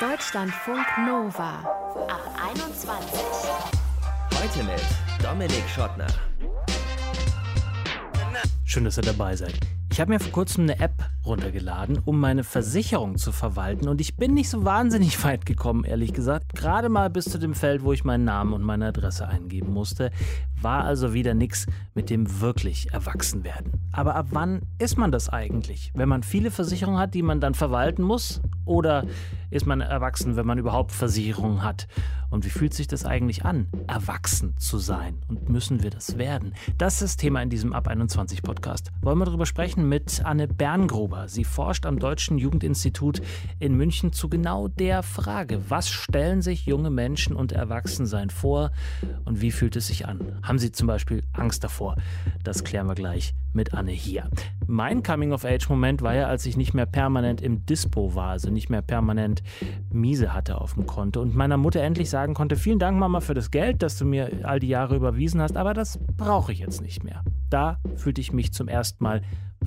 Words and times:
Deutschlandfunk 0.00 0.86
Nova 1.08 1.58
ab 2.06 2.22
21. 2.52 3.20
Heute 4.32 4.62
mit 4.62 4.80
Dominik 5.20 5.68
Schottner. 5.68 6.06
Schön, 8.64 8.84
dass 8.84 8.96
ihr 8.96 9.02
dabei 9.02 9.34
seid. 9.34 9.54
Ich 9.90 10.00
habe 10.00 10.12
mir 10.12 10.20
vor 10.20 10.30
kurzem 10.30 10.64
eine 10.64 10.78
App 10.78 10.92
runtergeladen, 11.28 11.98
um 12.04 12.18
meine 12.18 12.42
Versicherung 12.42 13.16
zu 13.16 13.30
verwalten 13.32 13.88
und 13.88 14.00
ich 14.00 14.16
bin 14.16 14.34
nicht 14.34 14.50
so 14.50 14.64
wahnsinnig 14.64 15.22
weit 15.24 15.46
gekommen, 15.46 15.84
ehrlich 15.84 16.12
gesagt. 16.12 16.54
Gerade 16.54 16.88
mal 16.88 17.10
bis 17.10 17.26
zu 17.26 17.38
dem 17.38 17.54
Feld, 17.54 17.84
wo 17.84 17.92
ich 17.92 18.04
meinen 18.04 18.24
Namen 18.24 18.52
und 18.52 18.62
meine 18.62 18.86
Adresse 18.86 19.28
eingeben 19.28 19.72
musste, 19.72 20.10
war 20.60 20.84
also 20.84 21.14
wieder 21.14 21.34
nichts 21.34 21.66
mit 21.94 22.10
dem 22.10 22.40
wirklich 22.40 22.92
Erwachsenwerden. 22.92 23.72
Aber 23.92 24.16
ab 24.16 24.28
wann 24.30 24.62
ist 24.78 24.98
man 24.98 25.12
das 25.12 25.28
eigentlich? 25.28 25.92
Wenn 25.94 26.08
man 26.08 26.22
viele 26.22 26.50
Versicherungen 26.50 27.00
hat, 27.00 27.14
die 27.14 27.22
man 27.22 27.40
dann 27.40 27.54
verwalten 27.54 28.02
muss? 28.02 28.40
Oder 28.64 29.06
ist 29.50 29.66
man 29.66 29.80
erwachsen, 29.80 30.36
wenn 30.36 30.46
man 30.46 30.58
überhaupt 30.58 30.92
Versicherungen 30.92 31.62
hat? 31.62 31.88
Und 32.30 32.44
wie 32.44 32.50
fühlt 32.50 32.74
sich 32.74 32.86
das 32.86 33.06
eigentlich 33.06 33.44
an, 33.44 33.66
erwachsen 33.86 34.54
zu 34.58 34.78
sein? 34.78 35.18
Und 35.28 35.48
müssen 35.48 35.82
wir 35.82 35.90
das 35.90 36.18
werden? 36.18 36.54
Das 36.76 36.94
ist 36.94 37.02
das 37.02 37.16
Thema 37.16 37.40
in 37.40 37.48
diesem 37.48 37.72
Ab 37.72 37.88
21 37.88 38.42
Podcast. 38.42 38.92
Wollen 39.00 39.18
wir 39.18 39.24
darüber 39.24 39.46
sprechen 39.46 39.88
mit 39.88 40.22
Anne 40.24 40.46
Berngruber. 40.46 41.17
Sie 41.26 41.44
forscht 41.44 41.86
am 41.86 41.98
Deutschen 41.98 42.38
Jugendinstitut 42.38 43.20
in 43.58 43.74
München 43.74 44.12
zu 44.12 44.28
genau 44.28 44.68
der 44.68 45.02
Frage, 45.02 45.60
was 45.68 45.88
stellen 45.88 46.42
sich 46.42 46.66
junge 46.66 46.90
Menschen 46.90 47.34
und 47.34 47.52
Erwachsensein 47.52 48.30
vor 48.30 48.70
und 49.24 49.40
wie 49.40 49.50
fühlt 49.50 49.74
es 49.76 49.88
sich 49.88 50.06
an? 50.06 50.38
Haben 50.42 50.58
sie 50.58 50.70
zum 50.70 50.86
Beispiel 50.86 51.22
Angst 51.32 51.64
davor? 51.64 51.96
Das 52.44 52.62
klären 52.62 52.86
wir 52.86 52.94
gleich 52.94 53.34
mit 53.52 53.74
Anne 53.74 53.90
hier. 53.90 54.28
Mein 54.66 55.02
Coming-of-Age-Moment 55.02 56.02
war 56.02 56.14
ja, 56.14 56.26
als 56.26 56.46
ich 56.46 56.56
nicht 56.56 56.74
mehr 56.74 56.86
permanent 56.86 57.40
im 57.40 57.64
Dispo 57.64 58.14
war, 58.14 58.30
also 58.30 58.50
nicht 58.50 58.70
mehr 58.70 58.82
permanent 58.82 59.42
Miese 59.90 60.34
hatte 60.34 60.60
auf 60.60 60.74
dem 60.74 60.86
Konto 60.86 61.20
und 61.20 61.34
meiner 61.34 61.56
Mutter 61.56 61.80
endlich 61.80 62.10
sagen 62.10 62.34
konnte, 62.34 62.56
vielen 62.56 62.78
Dank 62.78 62.98
Mama 62.98 63.20
für 63.20 63.34
das 63.34 63.50
Geld, 63.50 63.82
das 63.82 63.98
du 63.98 64.04
mir 64.04 64.30
all 64.42 64.60
die 64.60 64.68
Jahre 64.68 64.96
überwiesen 64.96 65.40
hast, 65.40 65.56
aber 65.56 65.74
das 65.74 65.98
brauche 66.16 66.52
ich 66.52 66.58
jetzt 66.58 66.82
nicht 66.82 67.02
mehr. 67.02 67.22
Da 67.50 67.78
fühlte 67.96 68.20
ich 68.20 68.32
mich 68.32 68.52
zum 68.52 68.68
ersten 68.68 69.02
Mal 69.02 69.22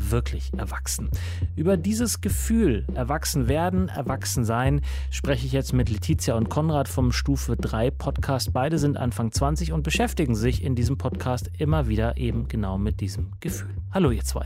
wirklich 0.09 0.52
erwachsen. 0.57 1.09
Über 1.55 1.77
dieses 1.77 2.21
Gefühl, 2.21 2.85
erwachsen 2.95 3.47
werden, 3.47 3.89
erwachsen 3.89 4.45
sein, 4.45 4.81
spreche 5.11 5.45
ich 5.45 5.52
jetzt 5.52 5.73
mit 5.73 5.89
Letizia 5.89 6.35
und 6.35 6.49
Konrad 6.49 6.88
vom 6.88 7.11
Stufe 7.11 7.55
3 7.55 7.91
Podcast. 7.91 8.53
Beide 8.53 8.80
sind 8.80 8.97
Anfang 8.97 9.31
20 9.31 9.71
und 9.73 9.83
beschäftigen 9.83 10.35
sich 10.35 10.63
in 10.63 10.75
diesem 10.75 10.97
Podcast 10.97 11.52
immer 11.58 11.88
wieder 11.88 12.17
eben 12.17 12.47
genau 12.47 12.77
mit 12.77 13.02
diesem 13.02 13.31
Gefühl. 13.39 13.75
Hallo 13.91 14.11
ihr 14.11 14.23
zwei. 14.23 14.45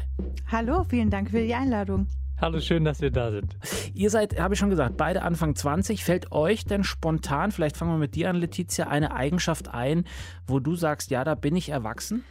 Hallo, 0.51 0.83
vielen 0.83 1.09
Dank 1.09 1.31
für 1.31 1.41
die 1.41 1.55
Einladung. 1.55 2.07
Hallo, 2.41 2.59
schön, 2.59 2.83
dass 2.83 2.99
wir 2.99 3.11
da 3.11 3.31
sind. 3.31 3.55
Ihr 3.93 4.09
seid, 4.09 4.37
habe 4.37 4.55
ich 4.55 4.59
schon 4.59 4.69
gesagt, 4.69 4.97
beide 4.97 5.21
Anfang 5.21 5.55
20. 5.55 6.03
Fällt 6.03 6.33
euch 6.33 6.65
denn 6.65 6.83
spontan, 6.83 7.51
vielleicht 7.51 7.77
fangen 7.77 7.91
wir 7.91 7.97
mit 7.97 8.15
dir 8.15 8.29
an, 8.29 8.35
Letizia, 8.35 8.87
eine 8.87 9.13
Eigenschaft 9.13 9.69
ein, 9.69 10.03
wo 10.45 10.59
du 10.59 10.75
sagst, 10.75 11.11
ja, 11.11 11.23
da 11.23 11.35
bin 11.35 11.55
ich 11.55 11.69
erwachsen? 11.69 12.25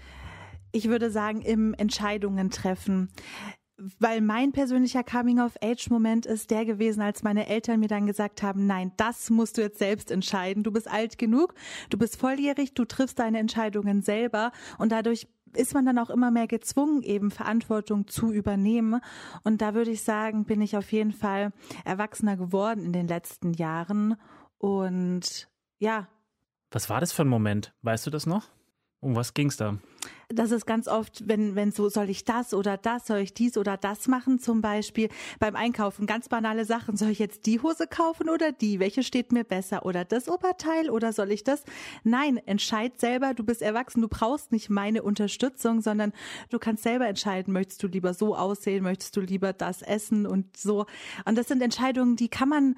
Ich 0.74 0.88
würde 0.88 1.10
sagen, 1.10 1.40
im 1.40 1.72
Entscheidungen 1.74 2.50
treffen. 2.50 3.08
Weil 3.98 4.20
mein 4.20 4.52
persönlicher 4.52 5.02
Coming-of-Age-Moment 5.02 6.26
ist 6.26 6.50
der 6.50 6.64
gewesen, 6.64 7.00
als 7.00 7.22
meine 7.22 7.48
Eltern 7.48 7.80
mir 7.80 7.88
dann 7.88 8.06
gesagt 8.06 8.42
haben, 8.42 8.66
nein, 8.66 8.92
das 8.96 9.30
musst 9.30 9.56
du 9.56 9.62
jetzt 9.62 9.78
selbst 9.78 10.10
entscheiden. 10.10 10.62
Du 10.62 10.70
bist 10.70 10.88
alt 10.88 11.18
genug, 11.18 11.54
du 11.90 11.98
bist 11.98 12.16
volljährig, 12.16 12.74
du 12.74 12.84
triffst 12.84 13.18
deine 13.18 13.38
Entscheidungen 13.38 14.02
selber 14.02 14.52
und 14.78 14.92
dadurch 14.92 15.28
ist 15.56 15.74
man 15.74 15.86
dann 15.86 15.98
auch 15.98 16.10
immer 16.10 16.32
mehr 16.32 16.48
gezwungen, 16.48 17.02
eben 17.02 17.30
Verantwortung 17.30 18.08
zu 18.08 18.32
übernehmen. 18.32 19.00
Und 19.44 19.60
da 19.60 19.74
würde 19.74 19.92
ich 19.92 20.02
sagen, 20.02 20.44
bin 20.44 20.60
ich 20.60 20.76
auf 20.76 20.90
jeden 20.90 21.12
Fall 21.12 21.52
erwachsener 21.84 22.36
geworden 22.36 22.84
in 22.84 22.92
den 22.92 23.06
letzten 23.06 23.52
Jahren. 23.52 24.16
Und 24.58 25.48
ja. 25.78 26.08
Was 26.72 26.90
war 26.90 27.00
das 27.00 27.12
für 27.12 27.22
ein 27.22 27.28
Moment? 27.28 27.72
Weißt 27.82 28.06
du 28.06 28.10
das 28.10 28.26
noch? 28.26 28.48
Um 29.00 29.14
was 29.14 29.34
ging 29.34 29.48
es 29.48 29.56
da? 29.56 29.78
Das 30.28 30.50
ist 30.50 30.66
ganz 30.66 30.88
oft, 30.88 31.28
wenn, 31.28 31.54
wenn 31.54 31.70
so, 31.70 31.88
soll 31.88 32.10
ich 32.10 32.24
das 32.24 32.54
oder 32.54 32.76
das, 32.76 33.06
soll 33.06 33.18
ich 33.18 33.34
dies 33.34 33.56
oder 33.56 33.76
das 33.76 34.08
machen, 34.08 34.38
zum 34.38 34.60
Beispiel 34.60 35.08
beim 35.38 35.54
Einkaufen, 35.54 36.06
ganz 36.06 36.28
banale 36.28 36.64
Sachen. 36.64 36.96
Soll 36.96 37.10
ich 37.10 37.18
jetzt 37.18 37.46
die 37.46 37.60
Hose 37.60 37.86
kaufen 37.86 38.28
oder 38.28 38.52
die? 38.52 38.80
Welche 38.80 39.02
steht 39.02 39.32
mir 39.32 39.44
besser? 39.44 39.84
Oder 39.84 40.04
das 40.04 40.28
Oberteil 40.28 40.90
oder 40.90 41.12
soll 41.12 41.30
ich 41.30 41.44
das? 41.44 41.62
Nein, 42.02 42.38
entscheid 42.46 42.98
selber, 42.98 43.34
du 43.34 43.44
bist 43.44 43.62
erwachsen, 43.62 44.00
du 44.00 44.08
brauchst 44.08 44.52
nicht 44.52 44.70
meine 44.70 45.02
Unterstützung, 45.02 45.80
sondern 45.80 46.12
du 46.50 46.58
kannst 46.58 46.82
selber 46.82 47.06
entscheiden, 47.06 47.52
möchtest 47.52 47.82
du 47.82 47.86
lieber 47.86 48.14
so 48.14 48.34
aussehen, 48.34 48.82
möchtest 48.82 49.16
du 49.16 49.20
lieber 49.20 49.52
das 49.52 49.82
essen 49.82 50.26
und 50.26 50.56
so. 50.56 50.86
Und 51.24 51.36
das 51.36 51.48
sind 51.48 51.62
Entscheidungen, 51.62 52.16
die 52.16 52.28
kann 52.28 52.48
man 52.48 52.76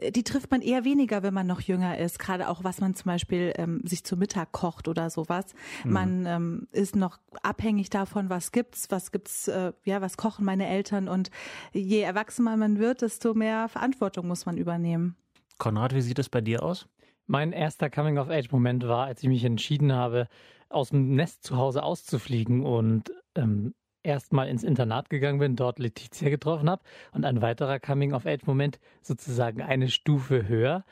die 0.00 0.24
trifft 0.24 0.50
man 0.50 0.60
eher 0.60 0.84
weniger, 0.84 1.22
wenn 1.22 1.34
man 1.34 1.46
noch 1.46 1.60
jünger 1.60 1.98
ist. 1.98 2.18
Gerade 2.18 2.48
auch, 2.48 2.64
was 2.64 2.80
man 2.80 2.94
zum 2.94 3.06
Beispiel 3.06 3.52
ähm, 3.56 3.80
sich 3.84 4.04
zu 4.04 4.16
Mittag 4.16 4.52
kocht 4.52 4.88
oder 4.88 5.08
sowas. 5.08 5.46
Mhm. 5.84 5.92
Man 5.92 6.26
ähm, 6.26 6.68
ist 6.72 6.96
noch 6.96 7.18
abhängig 7.42 7.90
davon, 7.90 8.28
was 8.28 8.50
gibt's, 8.50 8.90
was 8.90 9.12
gibt's, 9.12 9.48
äh, 9.48 9.72
ja, 9.84 10.00
was 10.00 10.16
kochen 10.16 10.44
meine 10.44 10.66
Eltern. 10.66 11.08
Und 11.08 11.30
je 11.72 12.00
erwachsener 12.00 12.56
man 12.56 12.78
wird, 12.78 13.02
desto 13.02 13.34
mehr 13.34 13.68
Verantwortung 13.68 14.26
muss 14.26 14.46
man 14.46 14.56
übernehmen. 14.56 15.16
Konrad, 15.58 15.94
wie 15.94 16.00
sieht 16.00 16.18
es 16.18 16.28
bei 16.28 16.40
dir 16.40 16.62
aus? 16.62 16.88
Mein 17.26 17.52
erster 17.52 17.88
Coming-of-Age-Moment 17.88 18.86
war, 18.86 19.06
als 19.06 19.22
ich 19.22 19.28
mich 19.28 19.44
entschieden 19.44 19.92
habe, 19.92 20.28
aus 20.68 20.90
dem 20.90 21.14
Nest 21.14 21.44
zu 21.44 21.56
Hause 21.56 21.84
auszufliegen 21.84 22.66
und 22.66 23.12
ähm, 23.36 23.74
erstmal 24.04 24.48
ins 24.48 24.62
Internat 24.62 25.10
gegangen 25.10 25.38
bin, 25.38 25.56
dort 25.56 25.78
Letizia 25.78 26.30
getroffen 26.30 26.70
habe 26.70 26.82
und 27.12 27.24
ein 27.24 27.42
weiterer 27.42 27.80
Coming-of-Age-Moment 27.80 28.78
sozusagen 29.02 29.62
eine 29.62 29.88
Stufe 29.88 30.46
höher, 30.46 30.84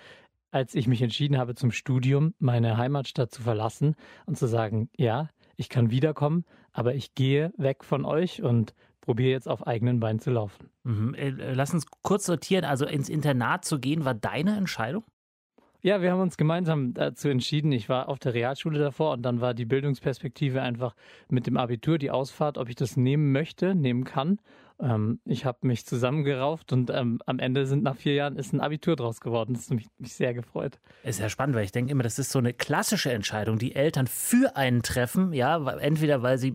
als 0.51 0.75
ich 0.75 0.87
mich 0.87 1.03
entschieden 1.03 1.39
habe, 1.39 1.55
zum 1.55 1.71
Studium 1.71 2.35
meine 2.39 2.77
Heimatstadt 2.77 3.33
zu 3.33 3.43
verlassen 3.43 3.95
und 4.27 4.37
zu 4.37 4.47
sagen, 4.47 4.91
ja, 4.97 5.29
ich 5.57 5.69
kann 5.69 5.91
wiederkommen, 5.91 6.45
aber 6.73 6.95
ich 6.95 7.15
gehe 7.15 7.53
weg 7.57 7.85
von 7.85 8.05
euch 8.05 8.43
und 8.43 8.75
probiere 9.01 9.31
jetzt 9.31 9.49
auf 9.49 9.67
eigenen 9.67 10.01
Beinen 10.01 10.21
zu 10.21 10.31
laufen. 10.31 10.71
Mhm. 10.85 11.15
Äh, 11.15 11.31
lass 11.53 11.75
uns 11.75 11.87
kurz 12.03 12.27
sortieren. 12.27 12.65
Also 12.65 12.87
ins 12.87 13.09
Internat 13.09 13.65
zu 13.65 13.79
gehen, 13.79 14.05
war 14.05 14.15
deine 14.15 14.57
Entscheidung? 14.57 15.05
Ja, 15.85 16.01
wir 16.01 16.13
haben 16.13 16.21
uns 16.21 16.37
gemeinsam 16.37 16.95
dazu 16.95 17.29
entschieden. 17.29 17.73
Ich 17.73 17.89
war 17.89 18.09
auf 18.09 18.21
der 18.21 18.35
Realschule 18.35 18.79
davor 18.79 19.15
und 19.15 19.23
dann 19.23 19.41
war 19.41 19.53
die 19.53 19.65
Bildungsperspektive 19.65 20.63
einfach 20.63 20.95
mit 21.29 21.49
dem 21.49 21.57
Abitur 21.57 21.99
die 21.99 22.13
Ausfahrt, 22.13 22.57
ob 22.57 22.69
ich 22.69 22.77
das 22.77 22.97
nehmen 22.97 23.33
möchte, 23.33 23.75
nehmen 23.75 24.05
kann. 24.05 24.39
Ähm, 24.81 25.21
ich 25.25 25.45
habe 25.45 25.67
mich 25.67 25.87
zusammengerauft 25.87 26.73
und 26.73 26.91
ähm, 26.91 27.21
am 27.27 27.39
Ende 27.39 27.67
sind 27.67 27.83
nach 27.83 27.97
vier 27.97 28.15
Jahren 28.15 28.37
ist 28.37 28.53
ein 28.53 28.61
Abitur 28.61 28.97
draus 28.97 29.21
geworden. 29.21 29.55
Das 29.55 29.65
hat 29.65 29.77
mich, 29.77 29.87
mich 29.99 30.15
sehr 30.15 30.35
gefreut. 30.35 30.79
Ist 31.03 31.21
ja 31.21 31.29
spannend, 31.29 31.57
weil 31.57 31.65
ich 31.65 31.73
denke 31.73 31.93
immer, 31.93 32.03
das 32.03 32.19
ist 32.19 32.31
so 32.31 32.39
eine 32.39 32.53
klassische 32.53 33.13
Entscheidung, 33.13 33.59
die 33.59 33.75
Eltern 33.75 34.07
für 34.07 34.57
einen 34.57 34.83
treffen. 34.83 35.33
Ja, 35.33 35.57
entweder 35.79 36.23
weil 36.23 36.39
sie 36.39 36.55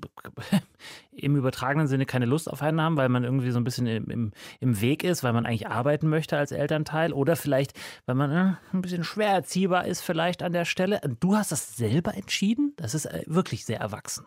im 1.12 1.36
übertragenen 1.36 1.88
Sinne 1.88 2.06
keine 2.06 2.26
Lust 2.26 2.50
auf 2.50 2.62
einen 2.62 2.82
haben, 2.82 2.98
weil 2.98 3.10
man 3.10 3.24
irgendwie 3.24 3.52
so 3.52 3.60
ein 3.60 3.64
bisschen 3.64 3.88
im, 3.88 4.10
im, 4.10 4.32
im 4.60 4.82
Weg 4.82 5.04
ist, 5.04 5.24
weil 5.24 5.34
man 5.34 5.46
eigentlich 5.46 5.68
arbeiten 5.68 6.08
möchte 6.10 6.38
als 6.38 6.52
Elternteil 6.52 7.14
oder 7.14 7.36
vielleicht, 7.36 7.74
weil 8.06 8.16
man 8.16 8.32
äh, 8.32 8.54
ein 8.74 8.82
bisschen 8.82 9.04
schwer 9.04 9.30
erziehbar 9.30 9.86
ist 9.86 10.02
vielleicht 10.02 10.44
an 10.44 10.54
der 10.54 10.66
Stelle. 10.66 11.00
Du 11.20 11.36
hast 11.36 11.52
das 11.52 11.76
selber 11.76 12.16
entschieden? 12.16 12.74
Das 12.78 12.94
ist 12.94 13.06
äh, 13.06 13.24
wirklich 13.28 13.66
sehr 13.66 13.80
erwachsen. 13.80 14.26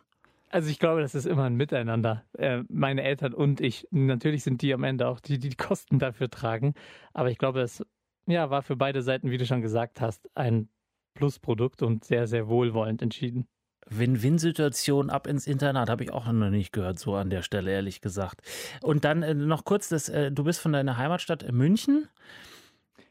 Also 0.51 0.69
ich 0.69 0.81
glaube, 0.81 1.01
das 1.01 1.15
ist 1.15 1.27
immer 1.27 1.45
ein 1.45 1.55
Miteinander. 1.55 2.25
Äh, 2.37 2.65
meine 2.69 3.03
Eltern 3.03 3.33
und 3.35 3.61
ich. 3.61 3.87
Natürlich 3.93 4.43
sind 4.43 4.63
die 4.63 4.75
am 4.75 4.83
Ende 4.83 5.07
auch 5.07 5.21
die, 5.21 5.39
die 5.39 5.49
die 5.49 5.57
Kosten 5.57 5.99
dafür 5.99 6.29
tragen. 6.29 6.75
Aber 7.15 7.31
ich 7.31 7.39
glaube, 7.39 7.61
es 7.61 7.85
ja, 8.27 8.51
war 8.51 8.63
für 8.63 8.77
beide 8.77 9.03
Seiten, 9.03 9.31
wie 9.31 9.39
du 9.39 9.47
schon 9.47 9.63
gesagt 9.63 10.01
hast, 10.01 10.29
ein 10.35 10.69
Plusprodukt 11.15 11.83
und 11.83 12.05
sehr, 12.05 12.27
sehr 12.27 12.49
wohlwollend 12.49 13.01
entschieden. 13.03 13.47
Win-Win-Situation 13.87 15.11
ab 15.11 15.27
ins 15.27 15.47
Internat 15.47 15.89
habe 15.89 16.05
ich 16.05 16.13
auch 16.13 16.31
noch 16.31 16.51
nicht 16.51 16.73
gehört, 16.73 16.99
so 16.99 17.15
an 17.15 17.31
der 17.31 17.43
Stelle, 17.43 17.73
ehrlich 17.73 18.01
gesagt. 18.01 18.43
Und 18.83 19.05
dann 19.05 19.23
äh, 19.23 19.35
noch 19.35 19.65
kurz, 19.65 19.89
das, 19.89 20.09
äh, 20.09 20.31
du 20.31 20.45
bist 20.45 20.61
von 20.61 20.73
deiner 20.73 20.97
Heimatstadt 20.97 21.51
München 21.53 22.09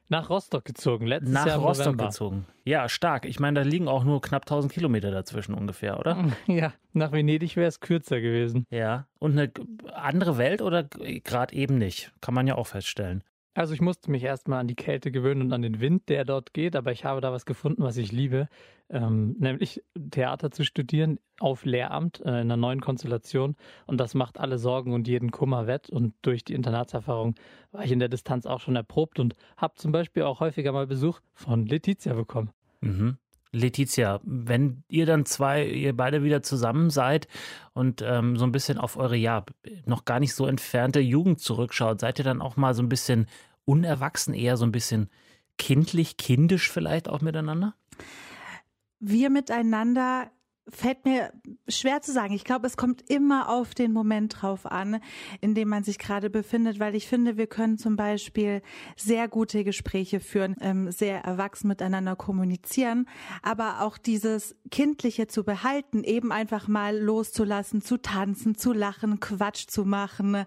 nach 0.09 0.29
Rostock 0.29 0.65
gezogen, 0.65 1.05
letztes 1.07 1.33
Nach 1.33 1.45
Jahr 1.45 1.57
Rostock 1.59 1.85
November. 1.87 2.05
gezogen. 2.07 2.45
Ja, 2.65 2.89
stark. 2.89 3.25
Ich 3.25 3.39
meine, 3.39 3.61
da 3.61 3.65
liegen 3.65 3.87
auch 3.87 4.03
nur 4.03 4.21
knapp 4.21 4.43
1000 4.43 4.73
Kilometer 4.73 5.11
dazwischen 5.11 5.53
ungefähr, 5.53 5.99
oder? 5.99 6.25
Ja, 6.47 6.73
nach 6.93 7.11
Venedig 7.11 7.55
wäre 7.55 7.67
es 7.67 7.79
kürzer 7.79 8.19
gewesen. 8.19 8.65
Ja. 8.69 9.07
Und 9.19 9.33
eine 9.37 9.51
andere 9.93 10.37
Welt 10.37 10.61
oder 10.61 10.83
gerade 10.83 11.53
eben 11.55 11.77
nicht? 11.77 12.11
Kann 12.21 12.33
man 12.33 12.47
ja 12.47 12.55
auch 12.55 12.67
feststellen. 12.67 13.23
Also 13.59 13.73
ich 13.73 13.81
musste 13.81 14.09
mich 14.09 14.23
erstmal 14.23 14.61
an 14.61 14.67
die 14.67 14.75
Kälte 14.77 15.11
gewöhnen 15.11 15.41
und 15.41 15.51
an 15.51 15.61
den 15.61 15.81
Wind, 15.81 16.07
der 16.07 16.23
dort 16.23 16.53
geht, 16.53 16.77
aber 16.77 16.93
ich 16.93 17.03
habe 17.03 17.19
da 17.19 17.33
was 17.33 17.45
gefunden, 17.45 17.83
was 17.83 17.97
ich 17.97 18.13
liebe, 18.13 18.47
ähm, 18.89 19.35
nämlich 19.37 19.83
Theater 20.11 20.49
zu 20.49 20.63
studieren 20.63 21.19
auf 21.41 21.65
Lehramt 21.65 22.21
äh, 22.21 22.29
in 22.29 22.35
einer 22.35 22.55
neuen 22.55 22.79
Konstellation 22.79 23.57
und 23.85 23.99
das 23.99 24.13
macht 24.13 24.39
alle 24.39 24.59
Sorgen 24.59 24.93
und 24.93 25.09
jeden 25.09 25.31
Kummer 25.31 25.67
wett 25.67 25.89
und 25.89 26.13
durch 26.21 26.45
die 26.45 26.53
Internatserfahrung 26.53 27.35
war 27.73 27.83
ich 27.83 27.91
in 27.91 27.99
der 27.99 28.07
Distanz 28.07 28.45
auch 28.45 28.61
schon 28.61 28.77
erprobt 28.77 29.19
und 29.19 29.35
habe 29.57 29.73
zum 29.75 29.91
Beispiel 29.91 30.23
auch 30.23 30.39
häufiger 30.39 30.71
mal 30.71 30.87
Besuch 30.87 31.19
von 31.33 31.65
Letizia 31.65 32.13
bekommen. 32.13 32.51
Mhm. 32.79 33.17
Letizia, 33.51 34.19
wenn 34.23 34.83
ihr 34.89 35.05
dann 35.05 35.25
zwei, 35.25 35.65
ihr 35.65 35.97
beide 35.97 36.23
wieder 36.23 36.43
zusammen 36.43 36.91
seid 36.91 37.27
und 37.73 38.03
ähm, 38.05 38.37
so 38.37 38.45
ein 38.45 38.51
bisschen 38.51 38.77
auf 38.77 38.95
eure 38.95 39.15
ja 39.15 39.43
noch 39.85 40.05
gar 40.05 40.19
nicht 40.19 40.35
so 40.35 40.45
entfernte 40.45 40.99
Jugend 40.99 41.39
zurückschaut, 41.39 41.99
seid 41.99 42.19
ihr 42.19 42.25
dann 42.25 42.41
auch 42.41 42.57
mal 42.57 42.75
so 42.75 42.83
ein 42.83 42.89
bisschen 42.89 43.25
unerwachsen, 43.69 44.33
eher 44.33 44.57
so 44.57 44.65
ein 44.65 44.71
bisschen 44.71 45.09
kindlich, 45.57 46.17
kindisch 46.17 46.71
vielleicht 46.71 47.07
auch 47.07 47.21
miteinander? 47.21 47.75
Wir 48.99 49.29
miteinander 49.29 50.31
fällt 50.71 51.05
mir 51.05 51.31
schwer 51.67 52.01
zu 52.01 52.11
sagen. 52.11 52.33
Ich 52.33 52.43
glaube, 52.43 52.67
es 52.67 52.77
kommt 52.77 53.09
immer 53.09 53.49
auf 53.49 53.73
den 53.73 53.91
Moment 53.91 54.41
drauf 54.41 54.65
an, 54.65 54.99
in 55.41 55.55
dem 55.55 55.69
man 55.69 55.83
sich 55.83 55.99
gerade 55.99 56.29
befindet, 56.29 56.79
weil 56.79 56.95
ich 56.95 57.07
finde, 57.07 57.37
wir 57.37 57.47
können 57.47 57.77
zum 57.77 57.95
Beispiel 57.95 58.61
sehr 58.95 59.27
gute 59.27 59.63
Gespräche 59.63 60.19
führen, 60.19 60.55
ähm, 60.61 60.91
sehr 60.91 61.23
erwachsen 61.23 61.67
miteinander 61.67 62.15
kommunizieren, 62.15 63.07
aber 63.41 63.81
auch 63.81 63.97
dieses 63.97 64.55
Kindliche 64.71 65.27
zu 65.27 65.43
behalten, 65.43 66.03
eben 66.03 66.31
einfach 66.31 66.67
mal 66.67 66.97
loszulassen, 66.97 67.81
zu 67.81 67.97
tanzen, 67.97 68.55
zu 68.55 68.73
lachen, 68.73 69.19
Quatsch 69.19 69.67
zu 69.67 69.85
machen, 69.85 70.45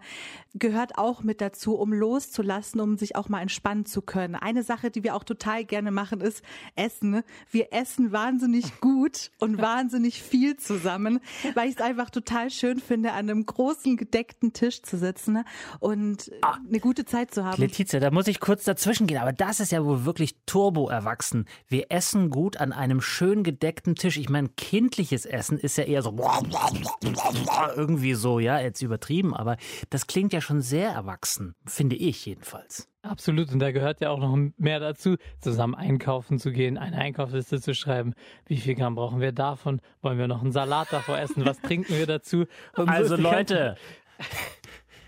gehört 0.55 0.99
auch 0.99 1.23
mit 1.23 1.41
dazu, 1.41 1.75
um 1.75 1.93
loszulassen, 1.93 2.81
um 2.81 2.97
sich 2.97 3.17
auch 3.17 3.29
mal 3.29 3.41
entspannen 3.41 3.87
zu 3.87 4.03
können. 4.03 4.35
Eine 4.35 4.63
Sache, 4.63 4.91
die 4.91 5.03
wir 5.03 5.15
auch 5.15 5.25
total 5.25 5.65
gerne 5.65 5.91
machen, 5.91 6.21
ist 6.21 6.43
Essen. 6.77 7.23
Wir 7.51 7.73
essen 7.73 8.13
wahnsinnig 8.13 8.81
gut 8.81 9.31
und 9.39 9.59
wahnsinnig 9.63 10.12
wahnsinnig 10.13 10.23
viel 10.23 10.57
zusammen, 10.57 11.21
weil 11.55 11.69
ich 11.69 11.77
es 11.77 11.81
einfach 11.81 12.11
total 12.11 12.51
schön 12.51 12.79
finde, 12.79 13.13
an 13.13 13.31
einem 13.31 13.47
großen 13.47 13.97
gedeckten 13.97 14.53
Tisch 14.53 14.83
zu 14.83 14.99
sitzen 14.99 15.45
und 15.81 16.31
ah, 16.43 16.59
eine 16.67 16.81
gute 16.81 17.05
Zeit 17.05 17.33
zu 17.33 17.45
haben. 17.45 17.61
Letizia, 17.61 18.01
da 18.01 18.11
muss 18.11 18.27
ich 18.27 18.41
kurz 18.41 18.65
dazwischen 18.65 19.07
gehen, 19.07 19.19
aber 19.19 19.33
das 19.33 19.61
ist 19.61 19.73
ja 19.73 19.85
wohl 19.85 20.05
wirklich 20.05 20.37
turbo 20.47 20.89
erwachsen. 20.89 21.47
Wir 21.69 21.87
essen 21.91 22.31
gut 22.31 22.57
an 22.59 22.73
einem 22.73 23.01
schön 23.01 23.43
gedeckten 23.43 23.95
Tisch. 23.95 24.17
Ich 24.17 24.29
meine, 24.29 24.49
kindliches 24.51 25.27
Essen 25.27 25.59
ist 25.59 25.77
ja 25.77 25.85
eher 25.85 26.03
so 26.03 26.13
irgendwie 27.77 28.15
so, 28.15 28.39
ja, 28.39 28.61
jetzt 28.61 28.83
übertrieben, 28.83 29.35
aber 29.35 29.57
das 29.91 30.07
klingt 30.07 30.33
ja 30.33 30.41
schon 30.41 30.61
sehr 30.61 30.91
erwachsen, 30.91 31.55
finde 31.65 31.97
ich 31.97 32.25
jedenfalls. 32.27 32.92
Absolut, 33.03 33.51
und 33.53 33.59
da 33.59 33.73
gehört 33.73 34.01
ja 34.01 34.11
auch 34.11 34.21
noch 34.21 34.37
mehr 34.59 34.79
dazu, 34.79 35.17
zusammen 35.41 35.75
einkaufen 35.75 36.39
zu 36.39 36.53
gehen, 36.53 36.79
eine 36.79 36.97
Einkaufsliste 36.97 37.61
zu 37.61 37.75
schreiben. 37.75 38.15
Wie 38.47 38.57
viel 38.57 38.77
Gramm 38.77 38.95
brauchen 38.95 39.21
wir 39.21 39.33
davon? 39.33 39.81
Wollen 40.03 40.19
wir 40.19 40.29
noch 40.29 40.41
einen 40.41 40.53
Salat 40.53 40.93
davor 40.93 41.19
essen? 41.19 41.45
Was 41.45 41.61
trinken 41.61 41.97
wir 41.97 42.07
dazu? 42.07 42.47
Und 42.77 42.89
also 42.89 43.17
so 43.17 43.23
Leute, 43.23 43.77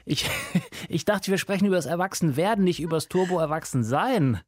ich, 0.04 0.28
ich 0.88 1.04
dachte, 1.04 1.30
wir 1.30 1.38
sprechen 1.38 1.66
über 1.66 1.76
das 1.76 1.86
Erwachsenwerden, 1.86 2.64
nicht 2.64 2.80
über 2.80 2.96
das 2.96 3.08
Turbo-Erwachsensein. 3.08 4.40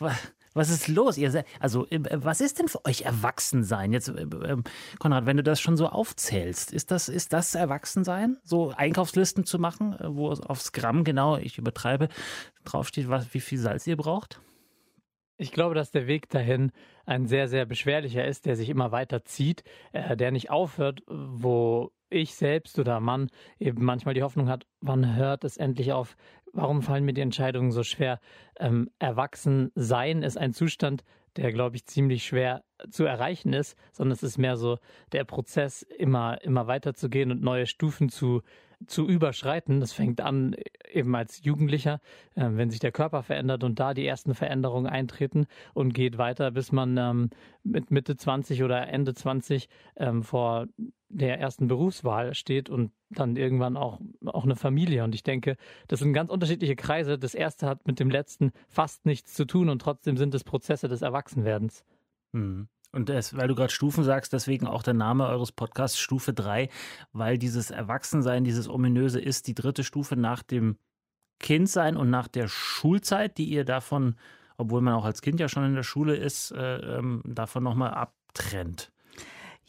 Was 0.00 0.16
ist 0.54 0.88
los? 0.88 1.16
Ihr, 1.18 1.44
also, 1.60 1.86
äh, 1.88 2.00
was 2.12 2.40
ist 2.40 2.58
denn 2.58 2.68
für 2.68 2.84
euch 2.84 3.02
Erwachsensein? 3.02 3.92
Jetzt, 3.92 4.08
äh, 4.08 4.22
ähm, 4.22 4.64
Konrad, 4.98 5.26
wenn 5.26 5.36
du 5.36 5.42
das 5.42 5.60
schon 5.60 5.76
so 5.76 5.88
aufzählst, 5.88 6.72
ist 6.72 6.90
das, 6.90 7.08
ist 7.08 7.32
das 7.32 7.54
Erwachsensein? 7.54 8.38
So 8.44 8.72
Einkaufslisten 8.76 9.44
zu 9.44 9.58
machen, 9.58 9.94
äh, 9.94 10.14
wo 10.14 10.30
aufs 10.30 10.72
Gramm 10.72 11.04
genau, 11.04 11.36
ich 11.36 11.58
übertreibe, 11.58 12.08
draufsteht, 12.64 13.08
was, 13.08 13.32
wie 13.34 13.40
viel 13.40 13.58
Salz 13.58 13.86
ihr 13.86 13.96
braucht? 13.96 14.40
Ich 15.36 15.52
glaube, 15.52 15.74
dass 15.74 15.92
der 15.92 16.08
Weg 16.08 16.28
dahin 16.30 16.72
ein 17.06 17.26
sehr, 17.26 17.46
sehr 17.48 17.64
beschwerlicher 17.64 18.24
ist, 18.24 18.44
der 18.44 18.56
sich 18.56 18.68
immer 18.68 18.90
weiter 18.90 19.24
zieht, 19.24 19.62
äh, 19.92 20.16
der 20.16 20.32
nicht 20.32 20.50
aufhört, 20.50 21.02
wo 21.06 21.92
ich 22.10 22.34
selbst 22.34 22.78
oder 22.78 23.00
Mann 23.00 23.30
eben 23.58 23.84
manchmal 23.84 24.14
die 24.14 24.22
Hoffnung 24.22 24.48
hat, 24.48 24.66
wann 24.80 25.16
hört 25.16 25.44
es 25.44 25.56
endlich 25.56 25.92
auf? 25.92 26.16
Warum 26.52 26.82
fallen 26.82 27.04
mir 27.04 27.12
die 27.12 27.20
Entscheidungen 27.20 27.72
so 27.72 27.82
schwer? 27.82 28.20
Ähm, 28.58 28.90
erwachsen 28.98 29.70
sein 29.74 30.22
ist 30.22 30.38
ein 30.38 30.52
Zustand, 30.52 31.04
der, 31.36 31.52
glaube 31.52 31.76
ich, 31.76 31.86
ziemlich 31.86 32.24
schwer 32.24 32.64
zu 32.90 33.04
erreichen 33.04 33.52
ist, 33.52 33.76
sondern 33.92 34.12
es 34.12 34.22
ist 34.22 34.38
mehr 34.38 34.56
so 34.56 34.78
der 35.12 35.24
Prozess, 35.24 35.82
immer, 35.82 36.42
immer 36.42 36.66
weiterzugehen 36.66 37.30
und 37.30 37.42
neue 37.42 37.66
Stufen 37.66 38.08
zu, 38.08 38.42
zu 38.86 39.08
überschreiten. 39.08 39.80
Das 39.80 39.92
fängt 39.92 40.20
an 40.20 40.54
eben 40.92 41.14
als 41.14 41.44
Jugendlicher, 41.44 42.00
äh, 42.34 42.48
wenn 42.50 42.70
sich 42.70 42.80
der 42.80 42.92
Körper 42.92 43.22
verändert 43.22 43.64
und 43.64 43.80
da 43.80 43.94
die 43.94 44.06
ersten 44.06 44.34
Veränderungen 44.34 44.86
eintreten 44.86 45.46
und 45.74 45.92
geht 45.92 46.18
weiter, 46.18 46.50
bis 46.50 46.72
man 46.72 46.96
ähm, 46.96 47.30
mit 47.62 47.90
Mitte 47.90 48.16
20 48.16 48.62
oder 48.62 48.88
Ende 48.88 49.14
20 49.14 49.68
ähm, 49.96 50.22
vor 50.22 50.66
der 51.08 51.40
ersten 51.40 51.68
Berufswahl 51.68 52.34
steht 52.34 52.68
und 52.68 52.92
dann 53.10 53.36
irgendwann 53.36 53.76
auch, 53.76 54.00
auch 54.26 54.44
eine 54.44 54.56
Familie. 54.56 55.04
Und 55.04 55.14
ich 55.14 55.22
denke, 55.22 55.56
das 55.88 56.00
sind 56.00 56.12
ganz 56.12 56.30
unterschiedliche 56.30 56.76
Kreise. 56.76 57.18
Das 57.18 57.34
erste 57.34 57.66
hat 57.66 57.86
mit 57.86 57.98
dem 57.98 58.10
letzten 58.10 58.52
fast 58.68 59.06
nichts 59.06 59.34
zu 59.34 59.46
tun 59.46 59.70
und 59.70 59.80
trotzdem 59.80 60.16
sind 60.16 60.34
es 60.34 60.44
Prozesse 60.44 60.88
des 60.88 61.02
Erwachsenwerdens. 61.02 61.84
Mhm. 62.32 62.68
Und 62.92 63.08
das, 63.08 63.36
weil 63.36 63.48
du 63.48 63.54
gerade 63.54 63.72
Stufen 63.72 64.02
sagst, 64.02 64.32
deswegen 64.32 64.66
auch 64.66 64.82
der 64.82 64.94
Name 64.94 65.26
eures 65.26 65.52
Podcasts 65.52 65.98
Stufe 65.98 66.32
3, 66.32 66.68
weil 67.12 67.36
dieses 67.36 67.70
Erwachsensein, 67.70 68.44
dieses 68.44 68.68
Ominöse 68.68 69.20
ist 69.20 69.46
die 69.46 69.54
dritte 69.54 69.84
Stufe 69.84 70.16
nach 70.16 70.42
dem 70.42 70.78
Kindsein 71.38 71.96
und 71.96 72.10
nach 72.10 72.28
der 72.28 72.48
Schulzeit, 72.48 73.38
die 73.38 73.44
ihr 73.44 73.64
davon, 73.64 74.16
obwohl 74.56 74.80
man 74.80 74.94
auch 74.94 75.04
als 75.04 75.22
Kind 75.22 75.38
ja 75.38 75.48
schon 75.48 75.64
in 75.64 75.74
der 75.74 75.82
Schule 75.82 76.16
ist, 76.16 76.50
äh, 76.52 76.76
ähm, 76.98 77.22
davon 77.26 77.62
nochmal 77.62 77.92
abtrennt. 77.92 78.90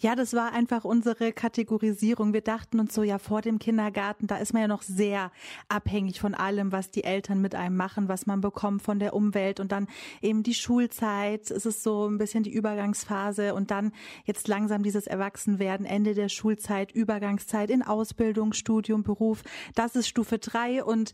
Ja, 0.01 0.15
das 0.15 0.33
war 0.33 0.53
einfach 0.53 0.85
unsere 0.85 1.33
Kategorisierung. 1.33 2.31
Wir 2.31 2.39
dachten 2.39 2.79
uns 2.79 2.95
so, 2.95 3.03
ja, 3.03 3.17
vor 3.17 3.41
dem 3.41 3.59
Kindergarten, 3.59 4.27
da 4.27 4.37
ist 4.37 4.53
man 4.53 4.61
ja 4.61 4.67
noch 4.69 4.81
sehr 4.81 5.29
abhängig 5.67 6.21
von 6.21 6.33
allem, 6.33 6.71
was 6.71 6.89
die 6.89 7.03
Eltern 7.03 7.41
mit 7.41 7.53
einem 7.53 7.75
machen, 7.75 8.07
was 8.07 8.25
man 8.25 8.39
bekommt 8.39 8.81
von 8.81 8.99
der 8.99 9.13
Umwelt 9.13 9.59
und 9.59 9.73
dann 9.73 9.87
eben 10.21 10.41
die 10.41 10.53
Schulzeit. 10.53 11.51
Es 11.51 11.65
ist 11.65 11.83
so 11.83 12.07
ein 12.07 12.17
bisschen 12.17 12.43
die 12.43 12.53
Übergangsphase 12.53 13.53
und 13.53 13.71
dann 13.71 13.91
jetzt 14.23 14.47
langsam 14.47 14.83
dieses 14.83 15.05
Erwachsenwerden, 15.05 15.85
Ende 15.85 16.13
der 16.13 16.29
Schulzeit, 16.29 16.93
Übergangszeit 16.93 17.69
in 17.69 17.81
Ausbildung, 17.81 18.53
Studium, 18.53 19.03
Beruf. 19.03 19.43
Das 19.75 19.97
ist 19.97 20.07
Stufe 20.07 20.39
drei 20.39 20.81
und 20.81 21.11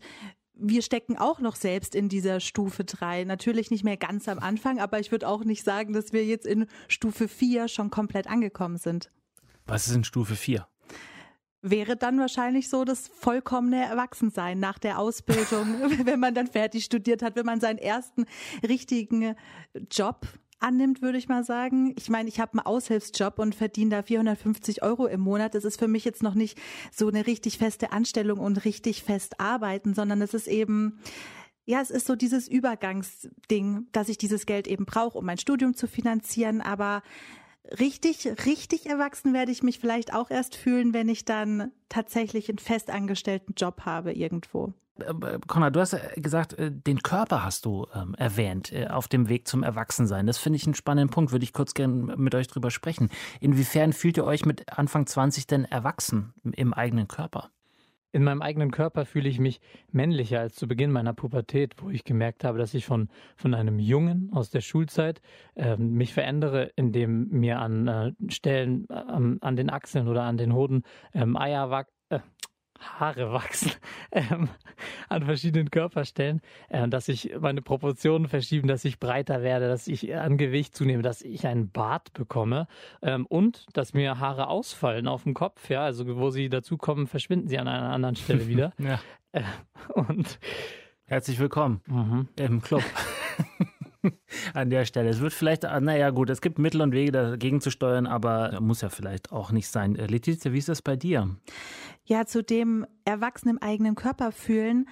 wir 0.56 0.82
stecken 0.82 1.16
auch 1.18 1.40
noch 1.40 1.56
selbst 1.56 1.94
in 1.94 2.08
dieser 2.08 2.40
Stufe 2.40 2.84
3. 2.84 3.24
Natürlich 3.24 3.70
nicht 3.70 3.84
mehr 3.84 3.96
ganz 3.96 4.28
am 4.28 4.38
Anfang, 4.38 4.80
aber 4.80 4.98
ich 4.98 5.12
würde 5.12 5.28
auch 5.28 5.44
nicht 5.44 5.64
sagen, 5.64 5.92
dass 5.92 6.12
wir 6.12 6.24
jetzt 6.24 6.46
in 6.46 6.66
Stufe 6.88 7.28
4 7.28 7.68
schon 7.68 7.90
komplett 7.90 8.26
angekommen 8.26 8.78
sind. 8.78 9.10
Was 9.66 9.86
ist 9.86 9.94
in 9.94 10.04
Stufe 10.04 10.34
4? 10.34 10.66
Wäre 11.62 11.96
dann 11.96 12.18
wahrscheinlich 12.20 12.68
so 12.68 12.84
das 12.84 13.08
vollkommene 13.08 13.84
Erwachsensein 13.84 14.58
nach 14.58 14.78
der 14.78 14.98
Ausbildung, 14.98 15.66
wenn 16.04 16.20
man 16.20 16.34
dann 16.34 16.46
fertig 16.46 16.84
studiert 16.84 17.22
hat, 17.22 17.36
wenn 17.36 17.46
man 17.46 17.60
seinen 17.60 17.78
ersten 17.78 18.24
richtigen 18.66 19.34
Job 19.90 20.26
annimmt, 20.58 21.02
würde 21.02 21.18
ich 21.18 21.28
mal 21.28 21.44
sagen. 21.44 21.94
Ich 21.96 22.08
meine, 22.08 22.28
ich 22.28 22.40
habe 22.40 22.52
einen 22.54 22.66
Aushilfsjob 22.66 23.38
und 23.38 23.54
verdiene 23.54 23.90
da 23.90 24.02
450 24.02 24.82
Euro 24.82 25.06
im 25.06 25.20
Monat. 25.20 25.54
Das 25.54 25.64
ist 25.64 25.78
für 25.78 25.88
mich 25.88 26.04
jetzt 26.04 26.22
noch 26.22 26.34
nicht 26.34 26.58
so 26.92 27.08
eine 27.08 27.26
richtig 27.26 27.58
feste 27.58 27.92
Anstellung 27.92 28.38
und 28.38 28.64
richtig 28.64 29.02
fest 29.02 29.40
arbeiten, 29.40 29.94
sondern 29.94 30.22
es 30.22 30.34
ist 30.34 30.48
eben 30.48 30.98
ja, 31.68 31.80
es 31.80 31.90
ist 31.90 32.06
so 32.06 32.14
dieses 32.14 32.46
Übergangsding, 32.46 33.88
dass 33.90 34.08
ich 34.08 34.18
dieses 34.18 34.46
Geld 34.46 34.68
eben 34.68 34.86
brauche, 34.86 35.18
um 35.18 35.26
mein 35.26 35.36
Studium 35.36 35.74
zu 35.74 35.88
finanzieren. 35.88 36.60
Aber 36.60 37.02
richtig, 37.78 38.28
richtig 38.46 38.86
erwachsen 38.86 39.34
werde 39.34 39.50
ich 39.50 39.64
mich 39.64 39.80
vielleicht 39.80 40.14
auch 40.14 40.30
erst 40.30 40.54
fühlen, 40.54 40.94
wenn 40.94 41.08
ich 41.08 41.24
dann 41.24 41.72
tatsächlich 41.88 42.48
einen 42.48 42.58
festangestellten 42.58 43.54
Job 43.56 43.80
habe 43.84 44.12
irgendwo. 44.12 44.74
Äh, 44.98 45.38
Konrad, 45.46 45.76
du 45.76 45.80
hast 45.80 45.96
gesagt, 46.16 46.54
äh, 46.54 46.70
den 46.70 47.02
Körper 47.02 47.44
hast 47.44 47.64
du 47.64 47.86
ähm, 47.94 48.14
erwähnt 48.16 48.72
äh, 48.72 48.86
auf 48.88 49.08
dem 49.08 49.28
Weg 49.28 49.46
zum 49.46 49.62
Erwachsensein. 49.62 50.26
Das 50.26 50.38
finde 50.38 50.56
ich 50.56 50.66
einen 50.66 50.74
spannenden 50.74 51.10
Punkt, 51.10 51.32
würde 51.32 51.44
ich 51.44 51.52
kurz 51.52 51.74
gerne 51.74 52.16
mit 52.16 52.34
euch 52.34 52.48
drüber 52.48 52.70
sprechen. 52.70 53.10
Inwiefern 53.40 53.92
fühlt 53.92 54.16
ihr 54.16 54.24
euch 54.24 54.44
mit 54.44 54.78
Anfang 54.78 55.06
20 55.06 55.46
denn 55.46 55.64
erwachsen 55.64 56.32
im 56.52 56.72
eigenen 56.72 57.08
Körper? 57.08 57.50
In 58.12 58.24
meinem 58.24 58.40
eigenen 58.40 58.70
Körper 58.70 59.04
fühle 59.04 59.28
ich 59.28 59.38
mich 59.38 59.60
männlicher 59.92 60.40
als 60.40 60.54
zu 60.54 60.66
Beginn 60.66 60.90
meiner 60.90 61.12
Pubertät, 61.12 61.74
wo 61.82 61.90
ich 61.90 62.02
gemerkt 62.02 62.44
habe, 62.44 62.56
dass 62.56 62.72
ich 62.72 62.86
von, 62.86 63.10
von 63.36 63.52
einem 63.52 63.78
Jungen 63.78 64.30
aus 64.32 64.48
der 64.48 64.62
schulzeit 64.62 65.20
äh, 65.54 65.76
mich 65.76 66.14
verändere, 66.14 66.72
indem 66.76 67.28
mir 67.28 67.58
an 67.58 67.88
äh, 67.88 68.12
Stellen 68.28 68.86
äh, 68.88 68.94
an 68.94 69.56
den 69.56 69.68
Achseln 69.68 70.08
oder 70.08 70.22
an 70.22 70.38
den 70.38 70.54
Hoden 70.54 70.84
ähm, 71.12 71.36
Eier, 71.36 71.70
äh, 71.70 71.84
Haare 72.80 73.32
wachsen 73.32 73.72
ähm, 74.12 74.48
an 75.08 75.24
verschiedenen 75.24 75.70
Körperstellen, 75.70 76.40
äh, 76.68 76.88
dass 76.88 77.06
sich 77.06 77.34
meine 77.40 77.62
Proportionen 77.62 78.28
verschieben, 78.28 78.68
dass 78.68 78.84
ich 78.84 78.98
breiter 78.98 79.42
werde, 79.42 79.68
dass 79.68 79.88
ich 79.88 80.14
an 80.14 80.36
Gewicht 80.36 80.74
zunehme, 80.74 81.02
dass 81.02 81.22
ich 81.22 81.46
einen 81.46 81.70
Bart 81.70 82.12
bekomme 82.12 82.66
ähm, 83.02 83.26
und 83.26 83.66
dass 83.72 83.94
mir 83.94 84.18
Haare 84.18 84.48
ausfallen 84.48 85.08
auf 85.08 85.24
dem 85.24 85.34
Kopf. 85.34 85.68
Ja, 85.70 85.84
also 85.84 86.06
wo 86.16 86.30
sie 86.30 86.48
dazukommen, 86.48 87.06
verschwinden 87.06 87.48
sie 87.48 87.58
an 87.58 87.68
einer 87.68 87.90
anderen 87.90 88.16
Stelle 88.16 88.46
wieder. 88.48 88.72
ja. 88.78 89.00
Äh, 89.32 89.42
und 89.94 90.38
herzlich 91.04 91.38
willkommen 91.38 91.82
mhm. 91.86 92.28
im 92.36 92.62
Club. 92.62 92.82
an 94.54 94.70
der 94.70 94.84
Stelle. 94.84 95.08
Es 95.08 95.20
wird 95.20 95.32
vielleicht, 95.32 95.64
ah, 95.64 95.80
naja 95.80 96.10
gut, 96.10 96.30
es 96.30 96.40
gibt 96.40 96.58
Mittel 96.58 96.80
und 96.80 96.92
Wege 96.92 97.12
dagegen 97.12 97.60
zu 97.60 97.70
steuern, 97.70 98.06
aber 98.06 98.60
muss 98.60 98.80
ja 98.80 98.88
vielleicht 98.88 99.32
auch 99.32 99.52
nicht 99.52 99.68
sein. 99.68 99.96
Äh, 99.96 100.06
Letizia, 100.06 100.52
wie 100.52 100.58
ist 100.58 100.68
das 100.68 100.82
bei 100.82 100.96
dir? 100.96 101.36
Ja, 102.06 102.24
zu 102.24 102.42
dem 102.42 102.86
Erwachsenen 103.04 103.56
im 103.56 103.62
eigenen 103.62 103.94
Körper 103.94 104.32
fühlen, 104.32 104.88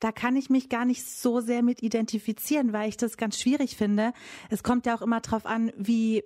da 0.00 0.12
kann 0.12 0.36
ich 0.36 0.50
mich 0.50 0.68
gar 0.68 0.84
nicht 0.84 1.04
so 1.06 1.40
sehr 1.40 1.62
mit 1.62 1.82
identifizieren, 1.82 2.72
weil 2.72 2.88
ich 2.88 2.96
das 2.96 3.16
ganz 3.16 3.40
schwierig 3.40 3.76
finde. 3.76 4.12
Es 4.50 4.62
kommt 4.62 4.84
ja 4.84 4.94
auch 4.96 5.02
immer 5.02 5.20
darauf 5.20 5.46
an, 5.46 5.72
wie 5.76 6.24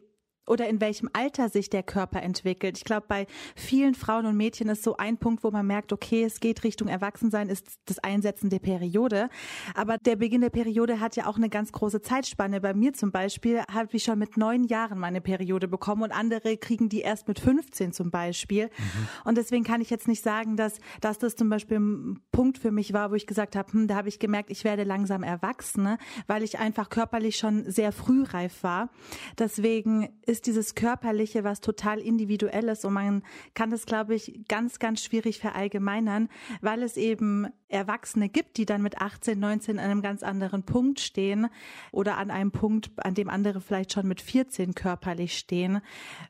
oder 0.50 0.68
in 0.68 0.80
welchem 0.80 1.08
Alter 1.12 1.48
sich 1.48 1.70
der 1.70 1.82
Körper 1.82 2.22
entwickelt. 2.22 2.76
Ich 2.76 2.84
glaube, 2.84 3.06
bei 3.08 3.26
vielen 3.54 3.94
Frauen 3.94 4.26
und 4.26 4.36
Mädchen 4.36 4.68
ist 4.68 4.82
so 4.82 4.96
ein 4.96 5.16
Punkt, 5.16 5.44
wo 5.44 5.50
man 5.50 5.66
merkt, 5.66 5.92
okay, 5.92 6.24
es 6.24 6.40
geht 6.40 6.64
Richtung 6.64 6.88
Erwachsensein, 6.88 7.48
ist 7.48 7.78
das 7.86 8.00
Einsetzen 8.00 8.50
der 8.50 8.58
Periode. 8.58 9.28
Aber 9.74 9.96
der 9.98 10.16
Beginn 10.16 10.40
der 10.40 10.50
Periode 10.50 10.98
hat 11.00 11.14
ja 11.14 11.26
auch 11.26 11.36
eine 11.36 11.48
ganz 11.48 11.70
große 11.70 12.02
Zeitspanne. 12.02 12.60
Bei 12.60 12.74
mir 12.74 12.92
zum 12.92 13.12
Beispiel 13.12 13.62
habe 13.72 13.88
ich 13.92 14.02
schon 14.02 14.18
mit 14.18 14.36
neun 14.36 14.64
Jahren 14.64 14.98
meine 14.98 15.20
Periode 15.20 15.68
bekommen 15.68 16.02
und 16.02 16.10
andere 16.10 16.56
kriegen 16.56 16.88
die 16.88 17.00
erst 17.00 17.28
mit 17.28 17.38
15 17.38 17.92
zum 17.92 18.10
Beispiel. 18.10 18.66
Mhm. 18.66 19.08
Und 19.24 19.38
deswegen 19.38 19.62
kann 19.62 19.80
ich 19.80 19.90
jetzt 19.90 20.08
nicht 20.08 20.24
sagen, 20.24 20.56
dass, 20.56 20.78
dass 21.00 21.18
das 21.18 21.36
zum 21.36 21.48
Beispiel 21.48 21.78
ein 21.78 22.20
Punkt 22.32 22.58
für 22.58 22.72
mich 22.72 22.92
war, 22.92 23.12
wo 23.12 23.14
ich 23.14 23.28
gesagt 23.28 23.54
habe, 23.54 23.72
hm, 23.72 23.86
da 23.86 23.94
habe 23.94 24.08
ich 24.08 24.18
gemerkt, 24.18 24.50
ich 24.50 24.64
werde 24.64 24.82
langsam 24.82 25.22
erwachsen, 25.22 25.96
weil 26.26 26.42
ich 26.42 26.58
einfach 26.58 26.90
körperlich 26.90 27.36
schon 27.36 27.70
sehr 27.70 27.92
frühreif 27.92 28.64
war. 28.64 28.90
Deswegen 29.38 30.08
ist 30.40 30.46
dieses 30.46 30.74
Körperliche 30.74 31.44
was 31.44 31.60
total 31.60 31.98
individuelles 31.98 32.86
und 32.86 32.94
man 32.94 33.22
kann 33.52 33.70
das, 33.70 33.84
glaube 33.84 34.14
ich, 34.14 34.40
ganz, 34.48 34.78
ganz 34.78 35.04
schwierig 35.04 35.38
verallgemeinern, 35.38 36.30
weil 36.62 36.82
es 36.82 36.96
eben 36.96 37.48
Erwachsene 37.68 38.30
gibt, 38.30 38.56
die 38.56 38.64
dann 38.64 38.80
mit 38.80 39.02
18, 39.02 39.38
19 39.38 39.78
an 39.78 39.90
einem 39.90 40.00
ganz 40.00 40.22
anderen 40.22 40.62
Punkt 40.62 41.00
stehen 41.00 41.48
oder 41.92 42.16
an 42.16 42.30
einem 42.30 42.52
Punkt, 42.52 42.90
an 42.96 43.12
dem 43.12 43.28
andere 43.28 43.60
vielleicht 43.60 43.92
schon 43.92 44.08
mit 44.08 44.22
14 44.22 44.74
körperlich 44.74 45.36
stehen, 45.36 45.82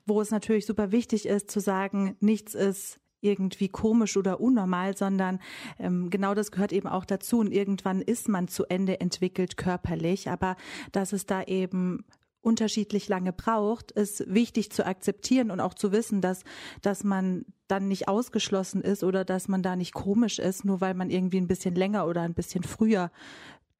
wo 0.07 0.21
es 0.21 0.33
natürlich 0.33 0.67
super 0.67 0.91
wichtig 0.91 1.27
ist 1.27 1.49
zu 1.49 1.61
sagen, 1.61 2.17
nichts 2.19 2.57
ist 2.57 2.99
irgendwie 3.21 3.69
komisch 3.69 4.17
oder 4.17 4.41
unnormal, 4.41 4.97
sondern 4.97 5.39
ähm, 5.79 6.11
genau 6.11 6.35
das 6.35 6.51
gehört 6.51 6.73
eben 6.73 6.89
auch 6.89 7.05
dazu. 7.05 7.39
Und 7.39 7.53
irgendwann 7.53 8.01
ist 8.01 8.29
man 8.29 8.49
zu 8.49 8.65
Ende 8.65 9.01
entwickelt 9.01 9.57
körperlich, 9.57 10.31
aber 10.31 10.57
dass 10.91 11.13
es 11.13 11.27
da 11.27 11.43
eben 11.45 12.05
unterschiedlich 12.43 13.09
lange 13.09 13.33
braucht, 13.33 13.91
ist 13.91 14.25
wichtig 14.33 14.71
zu 14.73 14.87
akzeptieren 14.87 15.51
und 15.51 15.61
auch 15.61 15.75
zu 15.75 15.93
wissen, 15.93 16.21
dass, 16.21 16.43
dass 16.83 17.05
man 17.05 17.45
dann 17.69 17.89
nicht 17.89 18.09
ausgeschlossen 18.09 18.83
ist 18.83 19.05
oder 19.05 19.25
dass 19.25 19.49
man 19.49 19.63
da 19.63 19.77
nicht 19.77 19.93
komisch 19.93 20.39
ist, 20.39 20.65
nur 20.65 20.81
weil 20.81 20.95
man 20.95 21.11
irgendwie 21.11 21.41
ein 21.41 21.47
bisschen 21.47 21.75
länger 21.75 22.07
oder 22.07 22.23
ein 22.23 22.35
bisschen 22.35 22.63
früher 22.63 23.11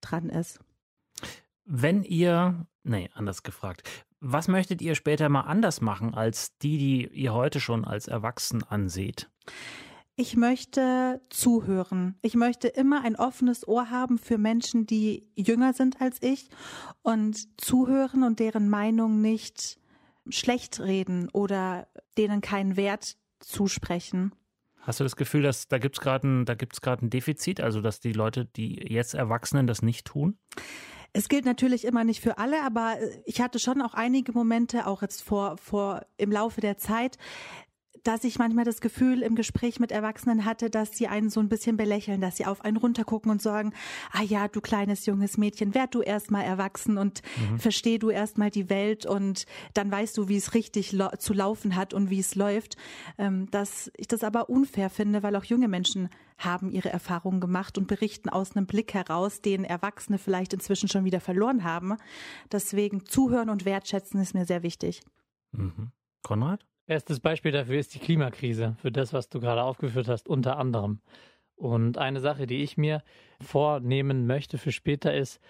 dran 0.01 0.29
ist. 0.29 0.61
Wenn 1.65 2.03
ihr, 2.03 2.67
nee, 2.83 3.11
anders 3.15 3.43
gefragt, 3.43 3.89
was 4.21 4.49
möchtet 4.49 4.83
ihr 4.83 4.95
später 4.95 5.29
mal 5.29 5.43
anders 5.43 5.81
machen 5.81 6.15
als 6.15 6.57
die, 6.59 6.79
die 6.79 7.07
ihr 7.09 7.33
heute 7.33 7.61
schon 7.61 7.85
als 7.85 8.07
erwachsen 8.07 8.63
anseht? 8.63 9.31
Ich 10.21 10.37
möchte 10.37 11.23
zuhören. 11.31 12.15
Ich 12.21 12.35
möchte 12.35 12.69
immer 12.69 13.05
ein 13.05 13.17
offenes 13.17 13.67
Ohr 13.67 13.89
haben 13.89 14.19
für 14.19 14.37
Menschen, 14.37 14.85
die 14.85 15.27
jünger 15.35 15.73
sind 15.73 16.03
als 16.03 16.19
ich 16.21 16.51
und 17.01 17.59
zuhören 17.59 18.23
und 18.23 18.39
deren 18.39 18.69
Meinung 18.69 19.23
nicht 19.23 19.81
schlecht 20.29 20.79
reden 20.79 21.31
oder 21.33 21.89
denen 22.19 22.43
keinen 22.43 22.77
Wert 22.77 23.17
zusprechen. 23.39 24.35
Hast 24.81 25.01
du 25.01 25.05
das 25.05 25.17
Gefühl, 25.17 25.41
dass 25.41 25.69
da 25.69 25.79
gibt 25.79 25.97
es 25.97 26.03
gerade 26.03 26.29
ein, 26.29 26.47
ein 26.47 27.11
Defizit, 27.11 27.63
also 27.63 27.81
dass 27.81 28.01
die 28.01 28.13
Leute, 28.13 28.45
die 28.45 28.75
jetzt 28.93 29.15
Erwachsenen 29.15 29.67
das 29.67 29.81
nicht 29.81 30.07
tun? 30.07 30.37
Es 31.15 31.31
gilt 31.31 31.47
natürlich 31.47 31.87
immer 31.87 32.05
nicht 32.05 32.21
für 32.21 32.37
alle, 32.37 32.63
aber 32.63 32.99
ich 33.25 33.41
hatte 33.41 33.59
schon 33.59 33.81
auch 33.81 33.95
einige 33.95 34.33
Momente, 34.33 34.87
auch 34.87 35.01
jetzt 35.01 35.23
vor, 35.23 35.57
vor 35.57 36.05
im 36.19 36.31
Laufe 36.31 36.61
der 36.61 36.77
Zeit, 36.77 37.17
dass 38.03 38.25
ich 38.25 38.39
manchmal 38.39 38.65
das 38.65 38.81
Gefühl 38.81 39.23
im 39.23 39.35
Gespräch 39.35 39.81
mit 39.81 39.93
Erwachsenen 39.93 40.45
hatte, 40.45 40.71
dass 40.71 40.97
sie 40.97 41.09
einen 41.09 41.31
so 41.31 41.41
ein 41.41 41.49
bisschen 41.49 41.77
belächeln, 41.77 42.21
dass 42.21 42.37
sie 42.37 42.47
auf 42.47 42.65
einen 42.65 42.77
runtergucken 42.77 43.31
und 43.31 43.43
sagen, 43.43 43.73
ah 44.13 44.23
ja, 44.23 44.49
du 44.49 44.61
kleines 44.61 45.07
junges 45.07 45.39
Mädchen, 45.39 45.75
werd 45.75 45.95
du 45.95 46.03
erstmal 46.03 46.45
erwachsen 46.45 46.99
und 46.99 47.23
mhm. 47.51 47.59
versteh 47.59 47.99
du 47.99 48.11
erstmal 48.11 48.51
die 48.51 48.71
Welt 48.71 49.07
und 49.07 49.47
dann 49.75 49.91
weißt 49.91 50.17
du, 50.17 50.29
wie 50.29 50.37
es 50.37 50.55
richtig 50.55 50.97
zu 51.19 51.33
laufen 51.33 51.77
hat 51.77 51.95
und 51.95 52.11
wie 52.11 52.21
es 52.21 52.35
läuft. 52.35 52.77
Ähm, 53.19 53.51
dass 53.51 53.91
ich 53.97 54.09
das 54.09 54.25
aber 54.25 54.49
unfair 54.49 54.91
finde, 54.91 55.23
weil 55.23 55.37
auch 55.37 55.45
junge 55.45 55.69
Menschen 55.69 56.09
haben 56.39 56.71
ihre 56.71 56.89
Erfahrungen 56.89 57.41
gemacht 57.41 57.77
und 57.77 57.87
berichten 57.87 58.29
aus 58.29 58.57
einem 58.57 58.67
Blick 58.67 58.95
heraus, 58.95 59.43
den 59.43 59.65
Erwachsene 59.65 60.19
vielleicht 60.19 60.53
inzwischen 60.55 60.89
schon 60.89 61.05
wieder 61.05 61.21
verloren 61.21 61.65
haben. 61.65 61.97
Deswegen 62.51 63.05
zuhören 63.05 63.51
und 63.51 63.65
wertschätzen 63.65 64.21
ist 64.21 64.35
mir 64.35 64.47
sehr 64.47 64.63
wichtig. 64.63 65.03
Mhm. 65.53 65.93
Konrad? 66.23 66.65
Erstes 66.91 67.21
Beispiel 67.21 67.53
dafür 67.53 67.79
ist 67.79 67.95
die 67.95 68.01
Klimakrise, 68.01 68.75
für 68.83 68.91
das, 68.91 69.13
was 69.13 69.29
du 69.29 69.39
gerade 69.39 69.63
aufgeführt 69.63 70.09
hast, 70.09 70.29
unter 70.29 70.59
anderem. 70.59 70.99
Und 71.55 71.99
eine 71.99 72.19
Sache, 72.19 72.49
die 72.49 72.65
ich 72.65 72.77
mir 72.77 73.05
vornehmen 73.41 74.27
möchte 74.27 74.59
für 74.59 74.73
später, 74.73 75.15
ist, 75.15 75.41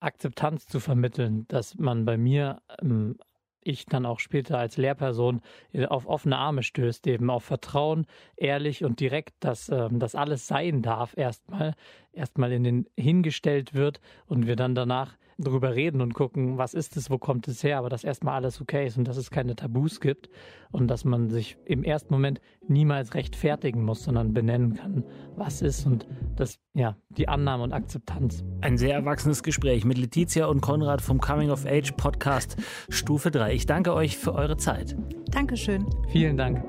Akzeptanz 0.00 0.66
zu 0.66 0.80
vermitteln, 0.80 1.46
dass 1.48 1.78
man 1.78 2.04
bei 2.04 2.18
mir, 2.18 2.60
ähm, 2.82 3.16
ich 3.62 3.86
dann 3.86 4.04
auch 4.04 4.20
später 4.20 4.58
als 4.58 4.76
Lehrperson 4.76 5.40
auf 5.88 6.06
offene 6.06 6.36
Arme 6.36 6.62
stößt, 6.62 7.06
eben 7.06 7.30
auf 7.30 7.44
Vertrauen, 7.44 8.04
ehrlich 8.36 8.84
und 8.84 9.00
direkt, 9.00 9.32
dass 9.40 9.70
ähm, 9.70 9.98
das 9.98 10.14
alles 10.14 10.46
sein 10.46 10.82
darf, 10.82 11.16
erstmal, 11.16 11.72
erstmal 12.12 12.52
in 12.52 12.62
den 12.62 12.86
hingestellt 12.94 13.72
wird 13.72 14.02
und 14.26 14.46
wir 14.46 14.56
dann 14.56 14.74
danach 14.74 15.16
drüber 15.38 15.74
reden 15.74 16.00
und 16.00 16.14
gucken, 16.14 16.58
was 16.58 16.74
ist 16.74 16.96
es, 16.96 17.10
wo 17.10 17.18
kommt 17.18 17.48
es 17.48 17.62
her, 17.62 17.78
aber 17.78 17.88
dass 17.88 18.04
erstmal 18.04 18.34
alles 18.34 18.60
okay 18.60 18.86
ist 18.86 18.96
und 18.96 19.08
dass 19.08 19.16
es 19.16 19.30
keine 19.30 19.56
Tabus 19.56 20.00
gibt 20.00 20.28
und 20.72 20.88
dass 20.88 21.04
man 21.04 21.30
sich 21.30 21.56
im 21.64 21.84
ersten 21.84 22.12
Moment 22.12 22.40
niemals 22.68 23.14
rechtfertigen 23.14 23.84
muss, 23.84 24.04
sondern 24.04 24.34
benennen 24.34 24.74
kann, 24.74 25.04
was 25.36 25.62
ist 25.62 25.86
und 25.86 26.06
das, 26.36 26.58
ja, 26.74 26.96
die 27.10 27.28
Annahme 27.28 27.64
und 27.64 27.72
Akzeptanz. 27.72 28.44
Ein 28.60 28.78
sehr 28.78 28.94
erwachsenes 28.94 29.42
Gespräch 29.42 29.84
mit 29.84 29.98
Letizia 29.98 30.46
und 30.46 30.60
Konrad 30.60 31.00
vom 31.00 31.20
Coming 31.20 31.50
of 31.50 31.66
Age 31.66 31.92
Podcast 31.96 32.56
Stufe 32.88 33.30
3. 33.30 33.54
Ich 33.54 33.66
danke 33.66 33.94
euch 33.94 34.16
für 34.16 34.34
eure 34.34 34.56
Zeit. 34.56 34.96
Dankeschön. 35.30 35.86
Vielen 36.08 36.36
Dank. 36.36 36.62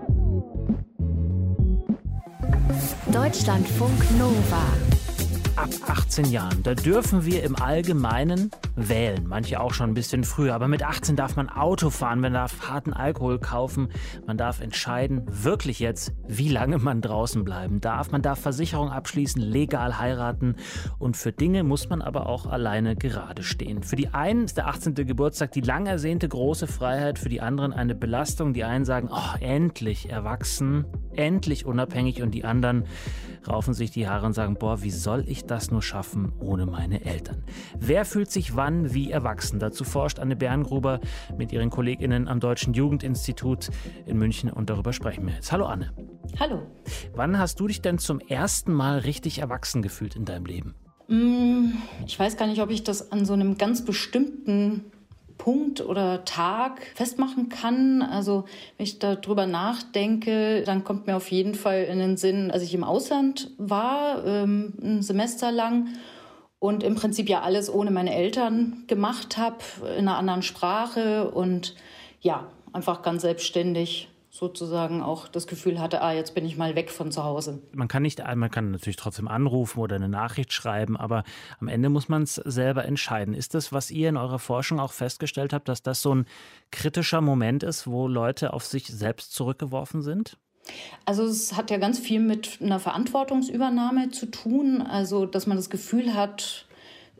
Deutschlandfunk 3.11 4.17
Nova 4.17 4.94
ab 5.57 5.69
18 5.87 6.25
Jahren. 6.25 6.63
Da 6.63 6.73
dürfen 6.73 7.25
wir 7.25 7.43
im 7.43 7.55
Allgemeinen 7.55 8.51
wählen. 8.75 9.25
Manche 9.27 9.59
auch 9.59 9.73
schon 9.73 9.91
ein 9.91 9.93
bisschen 9.93 10.23
früher. 10.23 10.53
Aber 10.53 10.67
mit 10.67 10.83
18 10.83 11.15
darf 11.15 11.35
man 11.35 11.49
Auto 11.49 11.89
fahren, 11.89 12.19
man 12.19 12.33
darf 12.33 12.67
harten 12.69 12.93
Alkohol 12.93 13.39
kaufen, 13.39 13.89
man 14.25 14.37
darf 14.37 14.61
entscheiden, 14.61 15.23
wirklich 15.27 15.79
jetzt, 15.79 16.13
wie 16.27 16.49
lange 16.49 16.77
man 16.77 17.01
draußen 17.01 17.43
bleiben 17.43 17.79
darf. 17.79 18.11
Man 18.11 18.21
darf 18.21 18.39
Versicherung 18.39 18.89
abschließen, 18.89 19.41
legal 19.41 19.99
heiraten. 19.99 20.55
Und 20.99 21.15
für 21.17 21.31
Dinge 21.31 21.63
muss 21.63 21.89
man 21.89 22.01
aber 22.01 22.27
auch 22.27 22.45
alleine 22.45 22.95
gerade 22.95 23.43
stehen. 23.43 23.83
Für 23.83 23.95
die 23.95 24.09
einen 24.09 24.45
ist 24.45 24.57
der 24.57 24.67
18. 24.67 24.95
Geburtstag 24.95 25.51
die 25.51 25.61
lang 25.61 25.85
ersehnte 25.85 26.27
große 26.27 26.67
Freiheit, 26.67 27.19
für 27.19 27.29
die 27.29 27.41
anderen 27.41 27.73
eine 27.73 27.95
Belastung. 27.95 28.53
Die 28.53 28.63
einen 28.63 28.85
sagen, 28.85 29.09
oh, 29.11 29.37
endlich 29.39 30.09
erwachsen, 30.09 30.85
endlich 31.13 31.65
unabhängig. 31.65 32.21
Und 32.21 32.31
die 32.31 32.43
anderen 32.43 32.85
raufen 33.47 33.73
sich 33.73 33.91
die 33.91 34.07
Haare 34.07 34.25
und 34.25 34.33
sagen, 34.33 34.55
boah, 34.55 34.81
wie 34.81 34.91
soll 34.91 35.23
ich 35.27 35.45
das 35.45 35.71
nur 35.71 35.81
schaffen 35.81 36.33
ohne 36.39 36.65
meine 36.65 37.05
Eltern? 37.05 37.43
Wer 37.77 38.05
fühlt 38.05 38.31
sich 38.31 38.55
wann 38.55 38.93
wie 38.93 39.11
erwachsen? 39.11 39.59
Dazu 39.59 39.83
forscht 39.83 40.19
Anne 40.19 40.35
Berngruber 40.35 40.99
mit 41.37 41.51
ihren 41.51 41.69
KollegInnen 41.69 42.27
am 42.27 42.39
Deutschen 42.39 42.73
Jugendinstitut 42.73 43.69
in 44.05 44.17
München 44.17 44.51
und 44.51 44.69
darüber 44.69 44.93
sprechen 44.93 45.25
wir 45.27 45.33
jetzt. 45.33 45.51
Hallo 45.51 45.65
Anne. 45.65 45.93
Hallo. 46.39 46.63
Wann 47.13 47.37
hast 47.37 47.59
du 47.59 47.67
dich 47.67 47.81
denn 47.81 47.97
zum 47.97 48.19
ersten 48.19 48.73
Mal 48.73 48.99
richtig 48.99 49.39
erwachsen 49.39 49.81
gefühlt 49.81 50.15
in 50.15 50.25
deinem 50.25 50.45
Leben? 50.45 50.75
Mm, 51.07 51.73
ich 52.05 52.19
weiß 52.19 52.37
gar 52.37 52.47
nicht, 52.47 52.61
ob 52.61 52.71
ich 52.71 52.83
das 52.83 53.11
an 53.11 53.25
so 53.25 53.33
einem 53.33 53.57
ganz 53.57 53.85
bestimmten 53.85 54.91
Punkt 55.37 55.81
oder 55.81 56.25
Tag 56.25 56.81
festmachen 56.95 57.49
kann. 57.49 58.01
Also 58.01 58.45
wenn 58.77 58.85
ich 58.85 58.99
darüber 58.99 59.45
nachdenke, 59.45 60.63
dann 60.63 60.83
kommt 60.83 61.07
mir 61.07 61.15
auf 61.15 61.31
jeden 61.31 61.55
Fall 61.55 61.83
in 61.83 61.99
den 61.99 62.17
Sinn, 62.17 62.51
als 62.51 62.63
ich 62.63 62.73
im 62.73 62.83
Ausland 62.83 63.51
war, 63.57 64.25
ähm, 64.25 64.73
ein 64.81 65.01
Semester 65.01 65.51
lang 65.51 65.89
und 66.59 66.83
im 66.83 66.95
Prinzip 66.95 67.29
ja 67.29 67.41
alles 67.41 67.71
ohne 67.71 67.91
meine 67.91 68.15
Eltern 68.15 68.83
gemacht 68.87 69.37
habe, 69.37 69.57
in 69.97 70.07
einer 70.07 70.17
anderen 70.17 70.41
Sprache 70.41 71.29
und 71.29 71.75
ja, 72.21 72.47
einfach 72.73 73.01
ganz 73.01 73.21
selbstständig 73.21 74.09
sozusagen 74.37 75.01
auch 75.01 75.29
das 75.29 75.47
Gefühl 75.47 75.79
hatte, 75.79 76.01
ah, 76.01 76.11
jetzt 76.11 76.35
bin 76.35 76.45
ich 76.45 76.57
mal 76.57 76.75
weg 76.75 76.91
von 76.91 77.09
zu 77.09 77.23
Hause. 77.23 77.61
Man 77.71 77.87
kann 77.87 78.01
nicht, 78.03 78.21
man 78.35 78.51
kann 78.51 78.71
natürlich 78.71 78.97
trotzdem 78.97 79.29
anrufen 79.29 79.79
oder 79.79 79.95
eine 79.95 80.09
Nachricht 80.09 80.51
schreiben, 80.51 80.97
aber 80.97 81.23
am 81.61 81.69
Ende 81.69 81.87
muss 81.87 82.09
man 82.09 82.23
es 82.23 82.35
selber 82.35 82.83
entscheiden. 82.83 83.33
Ist 83.33 83.53
das, 83.53 83.71
was 83.71 83.91
ihr 83.91 84.09
in 84.09 84.17
eurer 84.17 84.39
Forschung 84.39 84.81
auch 84.81 84.91
festgestellt 84.91 85.53
habt, 85.53 85.69
dass 85.69 85.83
das 85.83 86.01
so 86.01 86.13
ein 86.13 86.25
kritischer 86.69 87.21
Moment 87.21 87.63
ist, 87.63 87.87
wo 87.87 88.09
Leute 88.09 88.51
auf 88.51 88.65
sich 88.65 88.87
selbst 88.87 89.33
zurückgeworfen 89.33 90.01
sind? 90.01 90.37
Also 91.05 91.23
es 91.23 91.55
hat 91.55 91.71
ja 91.71 91.77
ganz 91.77 91.97
viel 91.97 92.19
mit 92.19 92.59
einer 92.61 92.81
Verantwortungsübernahme 92.81 94.09
zu 94.09 94.25
tun, 94.25 94.81
also 94.81 95.25
dass 95.25 95.47
man 95.47 95.55
das 95.55 95.69
Gefühl 95.69 96.13
hat, 96.13 96.65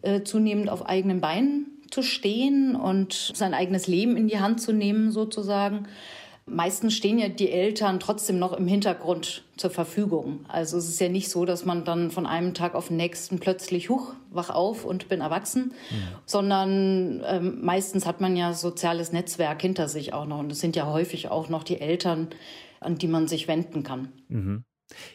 äh, 0.01 0.23
zunehmend 0.23 0.69
auf 0.69 0.85
eigenen 0.85 1.21
Beinen 1.21 1.67
zu 1.91 2.01
stehen 2.01 2.75
und 2.75 3.31
sein 3.33 3.53
eigenes 3.53 3.87
Leben 3.87 4.17
in 4.17 4.27
die 4.27 4.39
Hand 4.39 4.59
zu 4.59 4.73
nehmen 4.73 5.11
sozusagen. 5.11 5.87
Meistens 6.47 6.93
stehen 6.93 7.17
ja 7.17 7.27
die 7.27 7.49
Eltern 7.49 7.99
trotzdem 7.99 8.37
noch 8.37 8.53
im 8.53 8.67
Hintergrund 8.67 9.43
zur 9.57 9.71
Verfügung. 9.71 10.45
Also 10.47 10.77
es 10.77 10.87
ist 10.87 10.99
ja 10.99 11.09
nicht 11.09 11.29
so, 11.29 11.43
dass 11.43 11.65
man 11.65 11.85
dann 11.85 12.11
von 12.11 12.27
einem 12.27 12.53
Tag 12.53 12.75
auf 12.75 12.89
den 12.89 12.97
nächsten 12.97 13.39
plötzlich 13.39 13.89
huch, 13.89 14.13
wach 14.29 14.51
auf 14.51 14.85
und 14.85 15.09
bin 15.09 15.21
erwachsen, 15.21 15.73
mhm. 15.89 16.07
sondern 16.27 17.23
ähm, 17.25 17.65
meistens 17.65 18.05
hat 18.05 18.21
man 18.21 18.35
ja 18.35 18.53
soziales 18.53 19.11
Netzwerk 19.11 19.59
hinter 19.59 19.87
sich 19.87 20.13
auch 20.13 20.27
noch. 20.27 20.37
Und 20.37 20.51
es 20.51 20.59
sind 20.59 20.75
ja 20.75 20.85
häufig 20.85 21.29
auch 21.29 21.49
noch 21.49 21.63
die 21.63 21.81
Eltern, 21.81 22.27
an 22.79 22.99
die 22.99 23.07
man 23.07 23.27
sich 23.27 23.47
wenden 23.47 23.81
kann. 23.81 24.09
Mhm. 24.27 24.65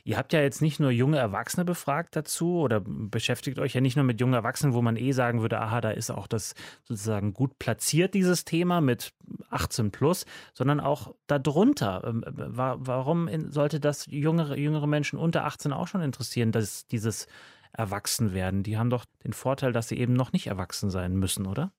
Ihr 0.04 0.16
habt 0.16 0.32
ja 0.32 0.40
jetzt 0.40 0.62
nicht 0.62 0.80
nur 0.80 0.90
junge 0.90 1.18
Erwachsene 1.18 1.64
befragt 1.64 2.16
dazu 2.16 2.58
oder 2.58 2.80
beschäftigt 2.80 3.58
euch 3.58 3.74
ja 3.74 3.80
nicht 3.80 3.96
nur 3.96 4.04
mit 4.04 4.20
jungen 4.20 4.34
Erwachsenen, 4.34 4.74
wo 4.74 4.82
man 4.82 4.96
eh 4.96 5.12
sagen 5.12 5.40
würde, 5.42 5.60
aha, 5.60 5.80
da 5.80 5.90
ist 5.90 6.10
auch 6.10 6.26
das 6.26 6.54
sozusagen 6.84 7.32
gut 7.32 7.58
platziert, 7.58 8.14
dieses 8.14 8.44
Thema 8.44 8.80
mit 8.80 9.12
18 9.50 9.90
plus, 9.90 10.26
sondern 10.54 10.80
auch 10.80 11.14
darunter. 11.26 12.02
Ähm, 12.04 12.24
warum 12.26 13.28
sollte 13.50 13.80
das 13.80 14.06
jüngere, 14.06 14.56
jüngere 14.56 14.86
Menschen 14.86 15.18
unter 15.18 15.44
18 15.44 15.72
auch 15.72 15.86
schon 15.86 16.02
interessieren, 16.02 16.52
dass 16.52 16.86
dieses 16.86 17.26
Erwachsenwerden? 17.72 18.62
Die 18.62 18.76
haben 18.76 18.90
doch 18.90 19.04
den 19.24 19.32
Vorteil, 19.32 19.72
dass 19.72 19.88
sie 19.88 19.98
eben 19.98 20.14
noch 20.14 20.32
nicht 20.32 20.48
erwachsen 20.48 20.90
sein 20.90 21.14
müssen, 21.14 21.46
oder? 21.46 21.72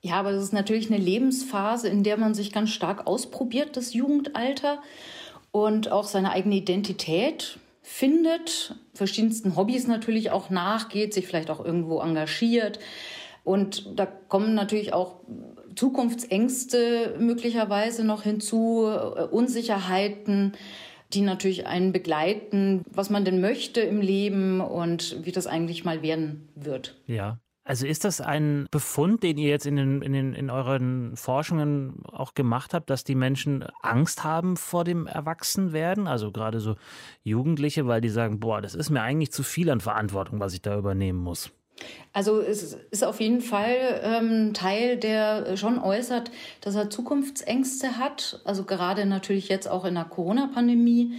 Ja, 0.00 0.14
aber 0.14 0.30
es 0.30 0.42
ist 0.42 0.52
natürlich 0.52 0.90
eine 0.90 1.02
Lebensphase, 1.02 1.88
in 1.88 2.02
der 2.02 2.16
man 2.16 2.34
sich 2.34 2.52
ganz 2.52 2.70
stark 2.70 3.06
ausprobiert, 3.06 3.76
das 3.76 3.94
Jugendalter 3.94 4.82
und 5.52 5.92
auch 5.92 6.04
seine 6.04 6.32
eigene 6.32 6.56
Identität 6.56 7.58
findet, 7.82 8.74
verschiedensten 8.94 9.56
Hobbys 9.56 9.86
natürlich 9.86 10.30
auch 10.30 10.50
nachgeht, 10.50 11.14
sich 11.14 11.26
vielleicht 11.26 11.50
auch 11.50 11.64
irgendwo 11.64 12.00
engagiert. 12.00 12.78
Und 13.44 13.98
da 13.98 14.06
kommen 14.06 14.54
natürlich 14.54 14.92
auch 14.92 15.20
Zukunftsängste 15.74 17.16
möglicherweise 17.18 18.04
noch 18.04 18.22
hinzu, 18.22 18.86
äh, 18.86 19.24
Unsicherheiten, 19.24 20.52
die 21.12 21.20
natürlich 21.20 21.66
einen 21.66 21.92
begleiten, 21.92 22.84
was 22.90 23.10
man 23.10 23.24
denn 23.24 23.40
möchte 23.40 23.80
im 23.80 24.00
Leben 24.00 24.60
und 24.60 25.24
wie 25.24 25.32
das 25.32 25.46
eigentlich 25.46 25.84
mal 25.84 26.02
werden 26.02 26.48
wird. 26.54 26.96
Ja, 27.06 27.38
also 27.64 27.86
ist 27.86 28.04
das 28.04 28.20
ein 28.20 28.66
Befund, 28.70 29.22
den 29.22 29.38
ihr 29.38 29.50
jetzt 29.50 29.66
in, 29.66 29.76
den, 29.76 30.02
in, 30.02 30.12
den, 30.12 30.34
in 30.34 30.50
euren 30.50 31.16
Forschungen 31.16 32.02
auch 32.10 32.34
gemacht 32.34 32.74
habt, 32.74 32.90
dass 32.90 33.04
die 33.04 33.14
Menschen 33.14 33.64
Angst 33.82 34.24
haben 34.24 34.56
vor 34.56 34.82
dem 34.82 35.06
Erwachsenwerden? 35.06 36.08
Also 36.08 36.32
gerade 36.32 36.58
so 36.58 36.74
Jugendliche, 37.22 37.86
weil 37.86 38.00
die 38.00 38.08
sagen, 38.08 38.40
boah, 38.40 38.60
das 38.60 38.74
ist 38.74 38.90
mir 38.90 39.02
eigentlich 39.02 39.30
zu 39.30 39.44
viel 39.44 39.70
an 39.70 39.80
Verantwortung, 39.80 40.40
was 40.40 40.54
ich 40.54 40.62
da 40.62 40.76
übernehmen 40.76 41.20
muss. 41.20 41.52
Also 42.12 42.40
es 42.40 42.76
ist 42.90 43.04
auf 43.04 43.20
jeden 43.20 43.40
Fall 43.40 44.00
ähm, 44.02 44.54
Teil, 44.54 44.96
der 44.96 45.56
schon 45.56 45.78
äußert, 45.78 46.30
dass 46.60 46.74
er 46.74 46.90
Zukunftsängste 46.90 47.96
hat. 47.96 48.40
Also 48.44 48.64
gerade 48.64 49.06
natürlich 49.06 49.48
jetzt 49.48 49.68
auch 49.68 49.84
in 49.84 49.94
der 49.94 50.04
Corona-Pandemie 50.04 51.14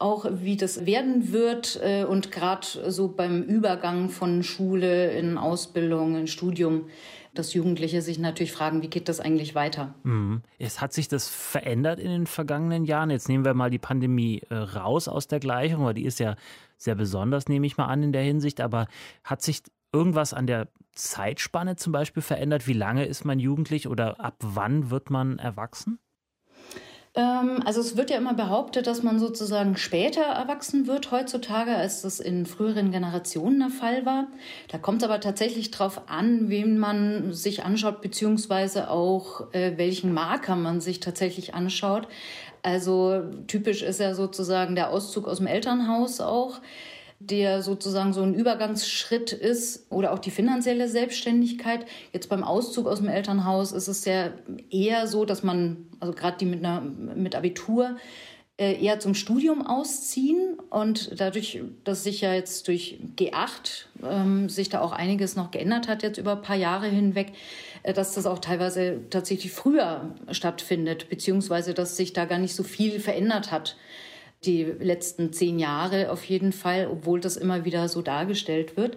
auch 0.00 0.26
wie 0.30 0.56
das 0.56 0.86
werden 0.86 1.32
wird 1.32 1.78
äh, 1.82 2.04
und 2.04 2.32
gerade 2.32 2.66
so 2.90 3.08
beim 3.08 3.42
Übergang 3.42 4.08
von 4.08 4.42
Schule 4.42 5.12
in 5.12 5.38
Ausbildung, 5.38 6.16
in 6.16 6.26
Studium, 6.26 6.86
dass 7.34 7.54
Jugendliche 7.54 8.02
sich 8.02 8.18
natürlich 8.18 8.52
fragen, 8.52 8.82
wie 8.82 8.88
geht 8.88 9.08
das 9.08 9.20
eigentlich 9.20 9.54
weiter? 9.54 9.94
Mhm. 10.02 10.42
Hat 10.58 10.92
sich 10.92 11.08
das 11.08 11.28
verändert 11.28 12.00
in 12.00 12.10
den 12.10 12.26
vergangenen 12.26 12.84
Jahren. 12.84 13.10
Jetzt 13.10 13.28
nehmen 13.28 13.44
wir 13.44 13.54
mal 13.54 13.70
die 13.70 13.78
Pandemie 13.78 14.42
äh, 14.48 14.54
raus 14.54 15.06
aus 15.06 15.28
der 15.28 15.38
Gleichung, 15.38 15.84
weil 15.84 15.94
die 15.94 16.04
ist 16.04 16.18
ja 16.18 16.34
sehr 16.76 16.94
besonders, 16.94 17.48
nehme 17.48 17.66
ich 17.66 17.76
mal 17.76 17.86
an, 17.86 18.02
in 18.02 18.12
der 18.12 18.22
Hinsicht. 18.22 18.60
Aber 18.60 18.88
hat 19.22 19.42
sich 19.42 19.62
irgendwas 19.92 20.34
an 20.34 20.46
der 20.46 20.68
Zeitspanne 20.92 21.76
zum 21.76 21.92
Beispiel 21.92 22.22
verändert? 22.22 22.66
Wie 22.66 22.72
lange 22.72 23.04
ist 23.04 23.24
man 23.24 23.38
jugendlich 23.38 23.86
oder 23.86 24.18
ab 24.20 24.36
wann 24.40 24.90
wird 24.90 25.10
man 25.10 25.38
erwachsen? 25.38 25.98
Ähm, 27.14 27.60
also 27.64 27.80
es 27.80 27.96
wird 27.96 28.10
ja 28.10 28.16
immer 28.16 28.34
behauptet, 28.34 28.86
dass 28.86 29.02
man 29.02 29.18
sozusagen 29.18 29.76
später 29.76 30.22
erwachsen 30.22 30.86
wird 30.86 31.10
heutzutage, 31.10 31.74
als 31.74 32.02
das 32.02 32.20
in 32.20 32.46
früheren 32.46 32.92
Generationen 32.92 33.58
der 33.58 33.70
Fall 33.70 34.06
war. 34.06 34.28
Da 34.68 34.78
kommt 34.78 35.02
es 35.02 35.08
aber 35.08 35.20
tatsächlich 35.20 35.70
darauf 35.70 36.08
an, 36.08 36.48
wen 36.48 36.78
man 36.78 37.32
sich 37.32 37.64
anschaut, 37.64 38.00
beziehungsweise 38.00 38.90
auch 38.90 39.52
äh, 39.52 39.76
welchen 39.76 40.12
Marker 40.12 40.56
man 40.56 40.80
sich 40.80 41.00
tatsächlich 41.00 41.54
anschaut. 41.54 42.06
Also 42.62 43.22
typisch 43.46 43.82
ist 43.82 44.00
ja 44.00 44.14
sozusagen 44.14 44.74
der 44.74 44.90
Auszug 44.90 45.26
aus 45.26 45.38
dem 45.38 45.46
Elternhaus 45.46 46.20
auch 46.20 46.60
der 47.20 47.62
sozusagen 47.62 48.14
so 48.14 48.22
ein 48.22 48.34
Übergangsschritt 48.34 49.32
ist 49.32 49.86
oder 49.92 50.12
auch 50.12 50.18
die 50.18 50.30
finanzielle 50.30 50.88
Selbstständigkeit. 50.88 51.84
Jetzt 52.14 52.30
beim 52.30 52.42
Auszug 52.42 52.86
aus 52.86 52.98
dem 52.98 53.08
Elternhaus 53.08 53.72
ist 53.72 53.88
es 53.88 54.06
ja 54.06 54.30
eher 54.70 55.06
so, 55.06 55.26
dass 55.26 55.42
man, 55.42 55.86
also 56.00 56.14
gerade 56.14 56.38
die 56.38 56.46
mit, 56.46 56.64
einer, 56.64 56.80
mit 56.80 57.36
Abitur, 57.36 57.96
äh, 58.56 58.82
eher 58.82 59.00
zum 59.00 59.14
Studium 59.14 59.66
ausziehen 59.66 60.58
und 60.70 61.20
dadurch, 61.20 61.60
dass 61.84 62.04
sich 62.04 62.22
ja 62.22 62.32
jetzt 62.32 62.68
durch 62.68 62.98
G8 63.16 63.84
ähm, 64.02 64.48
sich 64.48 64.70
da 64.70 64.80
auch 64.80 64.92
einiges 64.92 65.36
noch 65.36 65.50
geändert 65.50 65.88
hat, 65.88 66.02
jetzt 66.02 66.18
über 66.18 66.32
ein 66.32 66.42
paar 66.42 66.56
Jahre 66.56 66.86
hinweg, 66.86 67.32
äh, 67.82 67.92
dass 67.92 68.14
das 68.14 68.24
auch 68.24 68.38
teilweise 68.38 69.00
tatsächlich 69.10 69.52
früher 69.52 70.14
stattfindet, 70.30 71.10
beziehungsweise 71.10 71.74
dass 71.74 71.98
sich 71.98 72.14
da 72.14 72.24
gar 72.24 72.38
nicht 72.38 72.54
so 72.54 72.62
viel 72.62 72.98
verändert 72.98 73.52
hat 73.52 73.76
die 74.44 74.64
letzten 74.64 75.32
zehn 75.32 75.58
Jahre 75.58 76.10
auf 76.10 76.24
jeden 76.24 76.52
Fall, 76.52 76.88
obwohl 76.90 77.20
das 77.20 77.36
immer 77.36 77.64
wieder 77.64 77.88
so 77.88 78.02
dargestellt 78.02 78.76
wird. 78.76 78.96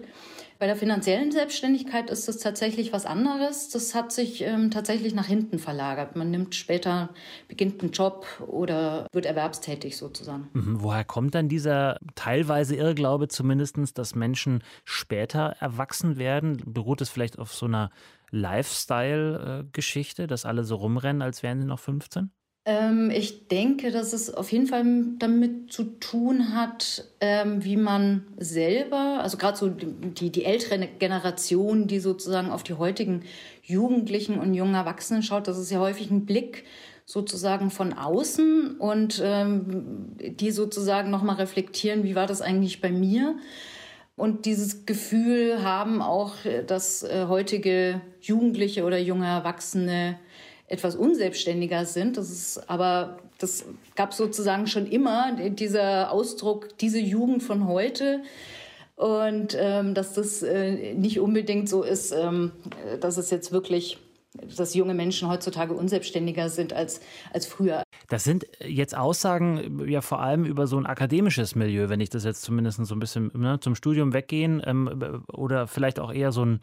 Bei 0.58 0.66
der 0.66 0.76
finanziellen 0.76 1.32
Selbstständigkeit 1.32 2.08
ist 2.10 2.28
das 2.28 2.38
tatsächlich 2.38 2.92
was 2.92 3.06
anderes. 3.06 3.70
Das 3.70 3.94
hat 3.94 4.12
sich 4.12 4.40
ähm, 4.42 4.70
tatsächlich 4.70 5.12
nach 5.12 5.26
hinten 5.26 5.58
verlagert. 5.58 6.14
Man 6.16 6.30
nimmt 6.30 6.54
später, 6.54 7.10
beginnt 7.48 7.82
einen 7.82 7.90
Job 7.90 8.26
oder 8.46 9.08
wird 9.12 9.26
erwerbstätig 9.26 9.96
sozusagen. 9.96 10.48
Mhm. 10.54 10.80
Woher 10.80 11.04
kommt 11.04 11.34
dann 11.34 11.48
dieser 11.48 11.98
teilweise 12.14 12.76
Irrglaube 12.76 13.28
zumindest, 13.28 13.76
dass 13.98 14.14
Menschen 14.14 14.62
später 14.84 15.56
erwachsen 15.58 16.16
werden? 16.16 16.62
Beruht 16.64 17.00
es 17.00 17.10
vielleicht 17.10 17.38
auf 17.38 17.52
so 17.52 17.66
einer 17.66 17.90
Lifestyle-Geschichte, 18.30 20.26
dass 20.28 20.46
alle 20.46 20.64
so 20.64 20.76
rumrennen, 20.76 21.20
als 21.20 21.42
wären 21.42 21.60
sie 21.60 21.66
noch 21.66 21.80
15? 21.80 22.30
Ähm, 22.66 23.10
ich 23.10 23.48
denke, 23.48 23.90
dass 23.90 24.14
es 24.14 24.32
auf 24.32 24.50
jeden 24.50 24.66
Fall 24.66 24.84
damit 25.18 25.70
zu 25.72 25.84
tun 25.84 26.54
hat, 26.54 27.04
ähm, 27.20 27.62
wie 27.62 27.76
man 27.76 28.24
selber, 28.38 29.20
also 29.20 29.36
gerade 29.36 29.58
so 29.58 29.68
die, 29.68 30.30
die 30.30 30.44
ältere 30.44 30.78
Generation, 30.98 31.86
die 31.86 32.00
sozusagen 32.00 32.50
auf 32.50 32.62
die 32.62 32.74
heutigen 32.74 33.22
Jugendlichen 33.62 34.38
und 34.38 34.54
jungen 34.54 34.74
Erwachsenen 34.74 35.22
schaut, 35.22 35.46
das 35.46 35.58
ist 35.58 35.70
ja 35.70 35.78
häufig 35.78 36.10
ein 36.10 36.24
Blick 36.24 36.64
sozusagen 37.04 37.70
von 37.70 37.92
außen 37.92 38.78
und 38.78 39.20
ähm, 39.22 40.16
die 40.18 40.50
sozusagen 40.50 41.10
nochmal 41.10 41.36
reflektieren, 41.36 42.02
wie 42.02 42.14
war 42.14 42.26
das 42.26 42.40
eigentlich 42.40 42.80
bei 42.80 42.90
mir? 42.90 43.36
Und 44.16 44.46
dieses 44.46 44.86
Gefühl 44.86 45.62
haben 45.62 46.00
auch, 46.00 46.36
dass 46.66 47.02
äh, 47.02 47.26
heutige 47.28 48.00
Jugendliche 48.20 48.84
oder 48.84 48.96
junge 48.96 49.26
Erwachsene 49.26 50.18
etwas 50.66 50.96
unselbstständiger 50.96 51.84
sind. 51.84 52.16
Das 52.16 52.30
ist 52.30 52.70
aber, 52.70 53.18
das 53.38 53.64
gab 53.96 54.14
sozusagen 54.14 54.66
schon 54.66 54.86
immer 54.86 55.32
dieser 55.50 56.10
Ausdruck, 56.10 56.78
diese 56.78 56.98
Jugend 56.98 57.42
von 57.42 57.68
heute. 57.68 58.22
Und 58.96 59.56
ähm, 59.58 59.94
dass 59.94 60.12
das 60.12 60.42
äh, 60.42 60.94
nicht 60.94 61.18
unbedingt 61.18 61.68
so 61.68 61.82
ist, 61.82 62.12
ähm, 62.12 62.52
dass 63.00 63.16
es 63.16 63.30
jetzt 63.30 63.50
wirklich 63.50 63.98
dass 64.58 64.74
junge 64.74 64.94
Menschen 64.94 65.28
heutzutage 65.28 65.74
unselbstständiger 65.74 66.48
sind 66.48 66.72
als, 66.72 67.00
als 67.32 67.46
früher. 67.46 67.82
Das 68.08 68.24
sind 68.24 68.46
jetzt 68.60 68.96
Aussagen 68.96 69.86
ja 69.88 70.00
vor 70.00 70.20
allem 70.20 70.44
über 70.44 70.66
so 70.66 70.76
ein 70.76 70.86
akademisches 70.86 71.54
Milieu, 71.54 71.88
wenn 71.88 72.00
ich 72.00 72.10
das 72.10 72.24
jetzt 72.24 72.42
zumindest 72.42 72.84
so 72.84 72.94
ein 72.94 72.98
bisschen 72.98 73.30
ne, 73.34 73.60
zum 73.60 73.74
Studium 73.74 74.12
weggehen 74.12 74.60
ähm, 74.64 75.22
oder 75.32 75.66
vielleicht 75.68 76.00
auch 76.00 76.12
eher 76.12 76.32
so 76.32 76.44
ein 76.44 76.60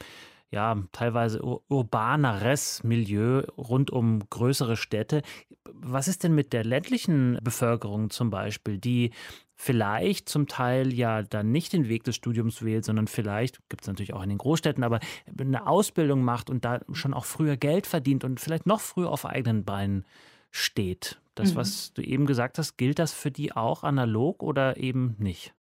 ja, 0.51 0.77
teilweise 0.91 1.41
urbaneres 1.41 2.83
Milieu 2.83 3.43
rund 3.57 3.89
um 3.89 4.19
größere 4.29 4.75
Städte. 4.75 5.21
Was 5.63 6.09
ist 6.09 6.23
denn 6.23 6.35
mit 6.35 6.51
der 6.51 6.65
ländlichen 6.65 7.39
Bevölkerung 7.41 8.09
zum 8.09 8.29
Beispiel, 8.29 8.77
die 8.77 9.11
vielleicht 9.55 10.27
zum 10.27 10.47
Teil 10.47 10.91
ja 10.93 11.21
dann 11.23 11.51
nicht 11.51 11.71
den 11.71 11.87
Weg 11.87 12.03
des 12.03 12.17
Studiums 12.17 12.63
wählt, 12.63 12.83
sondern 12.83 13.07
vielleicht, 13.07 13.59
gibt 13.69 13.83
es 13.83 13.87
natürlich 13.87 14.13
auch 14.13 14.23
in 14.23 14.29
den 14.29 14.39
Großstädten, 14.39 14.83
aber 14.83 14.99
eine 15.39 15.67
Ausbildung 15.67 16.23
macht 16.23 16.49
und 16.49 16.65
da 16.65 16.81
schon 16.91 17.13
auch 17.13 17.25
früher 17.25 17.55
Geld 17.55 17.87
verdient 17.87 18.25
und 18.25 18.39
vielleicht 18.41 18.65
noch 18.65 18.81
früher 18.81 19.09
auf 19.09 19.25
eigenen 19.25 19.63
Beinen 19.63 20.05
steht. 20.49 21.21
Das, 21.35 21.53
mhm. 21.53 21.57
was 21.57 21.93
du 21.93 22.01
eben 22.01 22.25
gesagt 22.25 22.57
hast, 22.57 22.75
gilt 22.75 22.99
das 22.99 23.13
für 23.13 23.31
die 23.31 23.53
auch 23.55 23.83
analog 23.83 24.43
oder 24.43 24.75
eben 24.75 25.15
nicht? 25.17 25.53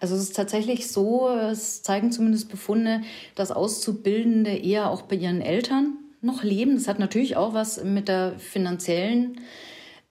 Also 0.00 0.14
es 0.14 0.22
ist 0.22 0.36
tatsächlich 0.36 0.90
so, 0.90 1.28
es 1.28 1.82
zeigen 1.82 2.12
zumindest 2.12 2.48
Befunde, 2.48 3.02
dass 3.34 3.52
Auszubildende 3.52 4.56
eher 4.56 4.90
auch 4.90 5.02
bei 5.02 5.16
ihren 5.16 5.40
Eltern 5.40 5.98
noch 6.22 6.42
leben. 6.42 6.74
Das 6.74 6.88
hat 6.88 6.98
natürlich 6.98 7.36
auch 7.36 7.54
was 7.54 7.82
mit 7.82 8.08
der 8.08 8.38
finanziellen 8.38 9.40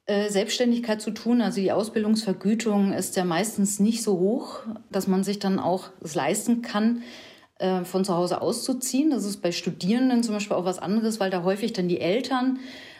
äh, 0.05 0.29
Selbstständigkeit 0.29 1.01
zu 1.01 1.11
tun. 1.11 1.41
Also 1.41 1.61
die 1.61 1.71
Ausbildungsvergütung 1.71 2.93
ist 2.93 3.15
ja 3.15 3.25
meistens 3.25 3.79
nicht 3.79 4.01
so 4.01 4.17
hoch, 4.17 4.61
dass 4.91 5.07
man 5.07 5.23
sich 5.23 5.39
dann 5.39 5.59
auch 5.59 5.89
es 6.01 6.15
leisten 6.15 6.61
kann, 6.61 7.03
äh, 7.59 7.83
von 7.83 8.03
zu 8.05 8.15
Hause 8.15 8.41
auszuziehen. 8.41 9.11
Das 9.11 9.25
ist 9.25 9.41
bei 9.41 9.51
Studierenden 9.51 10.23
zum 10.23 10.33
Beispiel 10.33 10.57
auch 10.57 10.65
was 10.65 10.79
anderes, 10.79 11.19
weil 11.19 11.29
da 11.29 11.43
häufig 11.43 11.73
dann 11.73 11.87
die 11.87 12.01
Eltern 12.01 12.59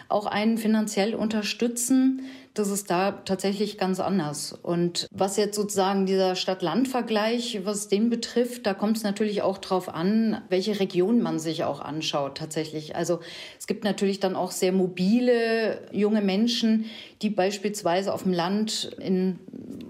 auch 0.10 0.26
einen 0.26 0.58
finanziell 0.58 1.16
unterstützen. 1.16 2.24
Das 2.56 2.70
ist 2.70 2.90
da 2.90 3.12
tatsächlich 3.12 3.78
ganz 3.78 4.00
anders. 4.00 4.54
Und 4.54 5.08
was 5.12 5.38
jetzt 5.38 5.56
sozusagen 5.56 6.08
dieser 6.08 6.36
Stadt-Land-Vergleich, 6.36 7.62
was 7.64 7.88
den 7.88 8.10
betrifft, 8.10 8.66
da 8.66 8.74
kommt 8.74 8.98
es 8.98 9.04
natürlich 9.04 9.44
auch 9.44 9.60
darauf 9.60 9.88
an, 9.88 10.42
welche 10.50 10.80
Region 10.80 11.22
man 11.22 11.40
sich 11.40 11.64
auch 11.64 11.80
anschaut 11.80 12.38
tatsächlich. 12.38 12.96
Also 12.96 13.20
es 13.58 13.68
gibt 13.68 13.84
natürlich 13.84 14.20
dann 14.20 14.36
auch 14.36 14.52
sehr 14.52 14.72
mobile 14.72 15.88
junge 15.92 16.22
Menschen, 16.22 16.86
die 17.22 17.30
beispielsweise 17.30 18.14
auf 18.14 18.24
dem 18.24 18.34
Land 18.34 18.92
in 19.00 19.40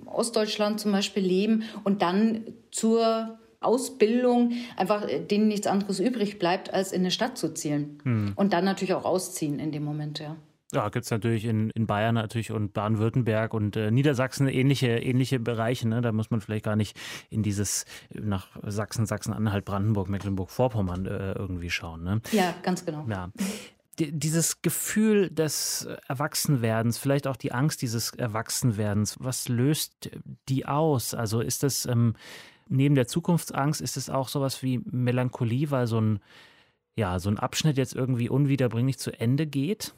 Ostdeutschland 0.05 0.79
zum 0.82 0.91
Beispiel 0.91 1.23
leben 1.23 1.63
und 1.86 2.01
dann 2.01 2.43
zur 2.71 3.39
Ausbildung 3.62 4.54
einfach 4.78 5.08
äh, 5.08 5.19
denen 5.19 5.48
nichts 5.48 5.67
anderes 5.67 6.00
übrig 6.00 6.39
bleibt, 6.39 6.74
als 6.74 6.91
in 6.91 7.02
eine 7.02 7.12
Stadt 7.12 7.38
zu 7.38 7.54
zielen. 7.54 8.00
Hm. 8.04 8.34
Und 8.36 8.54
dann 8.54 8.65
natürlich 8.65 8.93
auch 8.93 9.06
ausziehen 9.06 9.60
in 9.60 9.72
dem 9.72 9.84
Moment, 9.84 10.19
ja. 10.19 10.36
Ja, 10.72 10.88
gibt 10.89 11.06
es 11.06 11.12
natürlich 11.12 11.45
in, 11.45 11.72
in 11.72 11.88
Bayern 11.88 12.13
natürlich 12.13 12.52
und 12.52 12.74
Baden-Württemberg 12.74 13.56
und 13.56 13.76
äh, 13.76 13.89
Niedersachsen 13.89 14.48
ähnliche, 14.48 14.88
ähnliche 15.00 15.39
Bereiche. 15.39 15.88
Ne? 15.88 16.02
Da 16.02 16.12
muss 16.12 16.30
man 16.30 16.41
vielleicht 16.41 16.65
gar 16.65 16.76
nicht 16.76 16.95
in 17.32 17.41
dieses 17.41 17.86
nach 18.13 18.50
Sachsen, 18.62 19.08
Sachsen-Anhalt, 19.08 19.65
Brandenburg, 19.65 20.10
Mecklenburg-Vorpommern 20.10 21.08
äh, 21.08 21.32
irgendwie 21.32 21.72
schauen. 21.72 22.04
Ne? 22.04 22.22
Ja, 22.32 22.54
ganz 22.62 22.86
genau. 22.86 23.06
Ja 23.10 23.32
dieses 24.00 24.62
Gefühl 24.62 25.30
des 25.30 25.88
Erwachsenwerdens, 26.08 26.98
vielleicht 26.98 27.28
auch 27.28 27.36
die 27.36 27.52
Angst 27.52 27.82
dieses 27.82 28.12
Erwachsenwerdens, 28.12 29.17
was 29.19 29.50
löst 29.50 30.10
die 30.48 30.65
aus? 30.65 31.13
Also 31.13 31.41
ist 31.41 31.63
das 31.63 31.86
ähm, 31.86 32.15
neben 32.69 32.95
der 32.95 33.08
Zukunftsangst, 33.08 33.82
ist 33.82 33.97
es 33.97 34.10
auch 34.10 34.29
sowas 34.29 34.63
wie 34.63 34.82
Melancholie, 34.86 35.71
weil 35.71 35.88
so 35.88 35.99
ein, 35.99 36.19
ja, 36.95 37.19
so 37.19 37.29
ein 37.29 37.38
Abschnitt 37.38 37.77
jetzt 37.77 37.95
irgendwie 37.95 38.29
unwiederbringlich 38.29 38.97
zu 38.97 39.12
Ende 39.19 39.45
geht? 39.45 39.93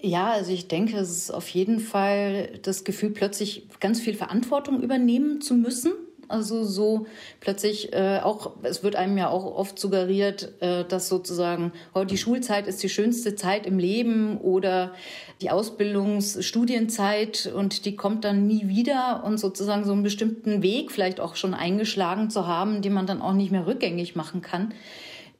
Ja, 0.00 0.32
also 0.32 0.52
ich 0.52 0.68
denke, 0.68 0.96
es 0.98 1.10
ist 1.10 1.30
auf 1.30 1.48
jeden 1.48 1.80
Fall 1.80 2.58
das 2.62 2.84
Gefühl, 2.84 3.10
plötzlich 3.10 3.68
ganz 3.80 4.00
viel 4.00 4.14
Verantwortung 4.14 4.82
übernehmen 4.82 5.40
zu 5.40 5.54
müssen 5.54 5.92
also 6.28 6.64
so 6.64 7.06
plötzlich 7.40 7.92
äh, 7.92 8.20
auch, 8.22 8.52
es 8.62 8.82
wird 8.82 8.96
einem 8.96 9.18
ja 9.18 9.28
auch 9.28 9.44
oft 9.44 9.78
suggeriert, 9.78 10.54
äh, 10.60 10.84
dass 10.84 11.08
sozusagen 11.08 11.72
oh, 11.94 12.04
die 12.04 12.18
Schulzeit 12.18 12.66
ist 12.66 12.82
die 12.82 12.88
schönste 12.88 13.36
Zeit 13.36 13.66
im 13.66 13.78
Leben 13.78 14.38
oder 14.38 14.92
die 15.40 15.50
Ausbildungsstudienzeit 15.50 17.52
und 17.54 17.84
die 17.84 17.94
kommt 17.96 18.24
dann 18.24 18.46
nie 18.46 18.68
wieder 18.68 19.22
und 19.24 19.38
sozusagen 19.38 19.84
so 19.84 19.92
einen 19.92 20.02
bestimmten 20.02 20.62
Weg 20.62 20.92
vielleicht 20.92 21.20
auch 21.20 21.36
schon 21.36 21.54
eingeschlagen 21.54 22.30
zu 22.30 22.46
haben, 22.46 22.82
den 22.82 22.92
man 22.92 23.06
dann 23.06 23.22
auch 23.22 23.34
nicht 23.34 23.52
mehr 23.52 23.66
rückgängig 23.66 24.16
machen 24.16 24.42
kann. 24.42 24.74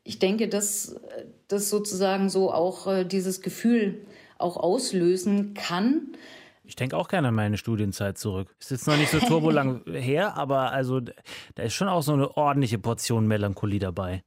Ich 0.02 0.18
denke, 0.18 0.48
dass 0.48 0.96
das 1.48 1.70
sozusagen 1.70 2.28
so 2.28 2.52
auch 2.52 2.86
äh, 2.86 3.04
dieses 3.04 3.40
Gefühl 3.40 4.02
auch 4.38 4.56
auslösen 4.56 5.54
kann. 5.54 6.08
Ich 6.66 6.76
denke 6.76 6.96
auch 6.96 7.08
gerne 7.08 7.28
an 7.28 7.34
meine 7.34 7.58
Studienzeit 7.58 8.16
zurück. 8.16 8.54
Ist 8.58 8.70
jetzt 8.70 8.86
noch 8.86 8.96
nicht 8.96 9.10
so 9.10 9.20
turbolang 9.20 9.82
her, 9.92 10.36
aber 10.36 10.72
also 10.72 11.00
da 11.00 11.62
ist 11.62 11.74
schon 11.74 11.88
auch 11.88 12.02
so 12.02 12.14
eine 12.14 12.36
ordentliche 12.36 12.78
Portion 12.78 13.26
Melancholie 13.26 13.78
dabei. 13.78 14.22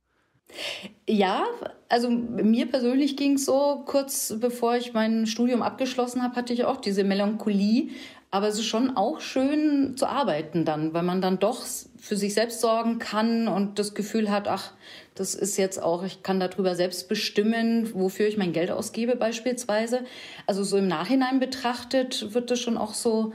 Ja, 1.08 1.46
also 1.90 2.10
mir 2.10 2.68
persönlich 2.68 3.18
ging 3.18 3.34
es 3.34 3.46
so, 3.46 3.84
kurz 3.86 4.36
bevor 4.40 4.78
ich 4.78 4.94
mein 4.94 5.26
Studium 5.26 5.62
abgeschlossen 5.62 6.24
habe, 6.24 6.36
hatte 6.36 6.54
ich 6.54 6.64
auch 6.64 6.78
diese 6.78 7.04
Melancholie. 7.04 7.90
Aber 8.30 8.48
es 8.48 8.56
ist 8.56 8.66
schon 8.66 8.98
auch 8.98 9.22
schön 9.22 9.96
zu 9.96 10.06
arbeiten 10.06 10.66
dann, 10.66 10.94
weil 10.94 11.04
man 11.04 11.22
dann 11.22 11.40
doch 11.40 11.64
für 11.98 12.18
sich 12.18 12.34
selbst 12.34 12.60
sorgen 12.60 13.00
kann 13.00 13.48
und 13.48 13.80
das 13.80 13.94
Gefühl 13.94 14.30
hat, 14.30 14.48
ach, 14.50 14.74
das 15.16 15.34
ist 15.34 15.58
jetzt 15.58 15.82
auch, 15.82 16.04
ich 16.04 16.24
kann 16.24 16.40
darüber 16.40 16.76
selbst 16.76 17.08
bestimmen, 17.08 17.90
wofür 17.94 18.28
ich 18.28 18.38
mein 18.38 18.52
Geld 18.52 18.70
ausgebe 18.70 19.16
beispielsweise. 19.16 20.02
Also 20.46 20.64
so 20.64 20.78
im 20.78 20.88
Nachhinein 20.88 21.40
betrachtet 21.40 22.34
wird 22.34 22.52
das 22.52 22.60
schon 22.60 22.78
auch 22.78 22.94
so, 22.94 23.34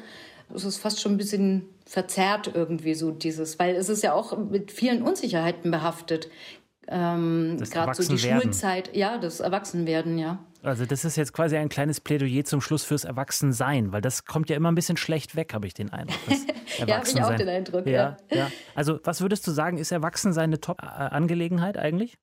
es 0.54 0.64
ist 0.64 0.76
fast 0.76 1.00
schon 1.00 1.12
ein 1.12 1.18
bisschen 1.18 1.68
verzerrt 1.86 2.50
irgendwie 2.54 2.94
so 2.94 3.10
dieses, 3.10 3.58
weil 3.58 3.74
es 3.74 3.88
ist 3.88 4.02
ja 4.02 4.12
auch 4.12 4.36
mit 4.36 4.72
vielen 4.72 5.02
Unsicherheiten 5.02 5.70
behaftet. 5.70 6.28
Ähm, 6.88 7.58
Gerade 7.70 8.02
so 8.02 8.12
die 8.12 8.18
Schulzeit, 8.18 8.94
ja, 8.94 9.18
das 9.18 9.40
Erwachsenwerden, 9.40 10.18
ja. 10.18 10.38
Also 10.62 10.86
das 10.86 11.04
ist 11.04 11.16
jetzt 11.16 11.32
quasi 11.32 11.56
ein 11.56 11.68
kleines 11.68 12.00
Plädoyer 12.00 12.44
zum 12.44 12.60
Schluss 12.60 12.84
fürs 12.84 13.04
Erwachsensein, 13.04 13.92
weil 13.92 14.00
das 14.00 14.24
kommt 14.24 14.48
ja 14.48 14.56
immer 14.56 14.70
ein 14.70 14.76
bisschen 14.76 14.96
schlecht 14.96 15.34
weg, 15.34 15.54
habe 15.54 15.66
ich 15.66 15.74
den 15.74 15.92
Eindruck. 15.92 16.18
ja, 16.86 16.96
habe 16.96 17.08
ich 17.08 17.22
auch 17.22 17.34
den 17.34 17.48
Eindruck, 17.48 17.86
ja, 17.86 18.16
ja. 18.30 18.36
ja. 18.36 18.50
Also 18.76 19.00
was 19.02 19.20
würdest 19.20 19.46
du 19.46 19.50
sagen, 19.50 19.76
ist 19.76 19.90
Erwachsensein 19.90 20.44
eine 20.44 20.60
Top-Angelegenheit 20.60 21.76
eigentlich? 21.76 22.16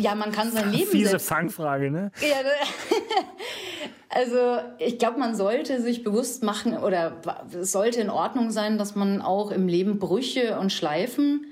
Ja, 0.00 0.14
man 0.16 0.32
kann 0.32 0.50
sein 0.50 0.72
Leben 0.72 0.90
Fiese 0.90 1.10
selbst... 1.10 1.28
Fangfrage, 1.28 1.90
ne? 1.90 2.10
Ja, 2.20 2.42
ne? 2.42 2.50
Also 4.08 4.58
ich 4.78 4.98
glaube, 4.98 5.18
man 5.18 5.36
sollte 5.36 5.82
sich 5.82 6.02
bewusst 6.02 6.42
machen 6.42 6.76
oder 6.76 7.20
es 7.52 7.70
sollte 7.70 8.00
in 8.00 8.08
Ordnung 8.08 8.50
sein, 8.50 8.78
dass 8.78 8.94
man 8.94 9.20
auch 9.20 9.50
im 9.50 9.68
Leben 9.68 9.98
Brüche 9.98 10.58
und 10.58 10.72
Schleifen 10.72 11.46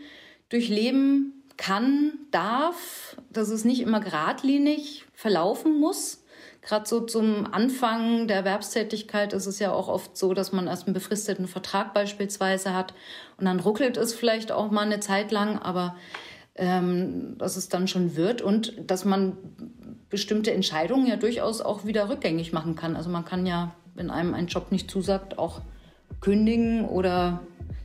durchleben 0.48 1.44
kann, 1.57 2.12
darf, 2.31 3.04
dass 3.37 3.51
es 3.51 3.64
nicht 3.64 3.81
immer 3.81 4.01
geradlinig 4.01 5.05
verlaufen 5.12 5.81
muss. 5.81 6.25
Gerade 6.62 6.87
so 6.87 7.01
zum 7.01 7.47
Anfang 7.53 8.27
der 8.27 8.38
Erwerbstätigkeit 8.38 9.35
ist 9.35 9.47
es 9.47 9.59
ja 9.59 9.73
auch 9.73 9.88
oft 9.88 10.16
so, 10.16 10.33
dass 10.33 10.53
man 10.53 10.66
erst 10.66 10.87
einen 10.87 10.94
befristeten 10.94 11.47
Vertrag 11.47 11.92
beispielsweise 11.92 12.75
hat 12.75 12.94
und 13.37 13.44
dann 13.44 13.61
ruckelt 13.61 13.99
es 13.99 14.14
vielleicht 14.14 14.51
auch 14.51 14.70
mal 14.70 14.87
eine 14.87 15.01
Zeit 15.01 15.31
lang, 15.31 15.59
aber 15.59 15.97
ähm, 16.55 17.37
dass 17.37 17.57
es 17.57 17.68
dann 17.68 17.87
schon 17.87 18.16
wird 18.16 18.40
und 18.40 18.75
dass 18.87 19.05
man 19.05 19.37
bestimmte 20.09 20.53
Entscheidungen 20.53 21.07
ja 21.07 21.16
durchaus 21.16 21.61
auch 21.61 21.85
wieder 21.85 22.09
rückgängig 22.09 22.53
machen 22.53 22.77
kann. 22.77 22.97
Also 22.97 23.11
man 23.11 23.25
kann 23.25 23.44
ja, 23.44 23.75
wenn 23.94 24.11
einem 24.11 24.33
ein 24.33 24.47
Job 24.47 24.73
nicht 24.73 24.90
zusagt, 24.90 25.38
auch 25.38 25.61
kündigen 26.20 26.87
oder 26.87 27.40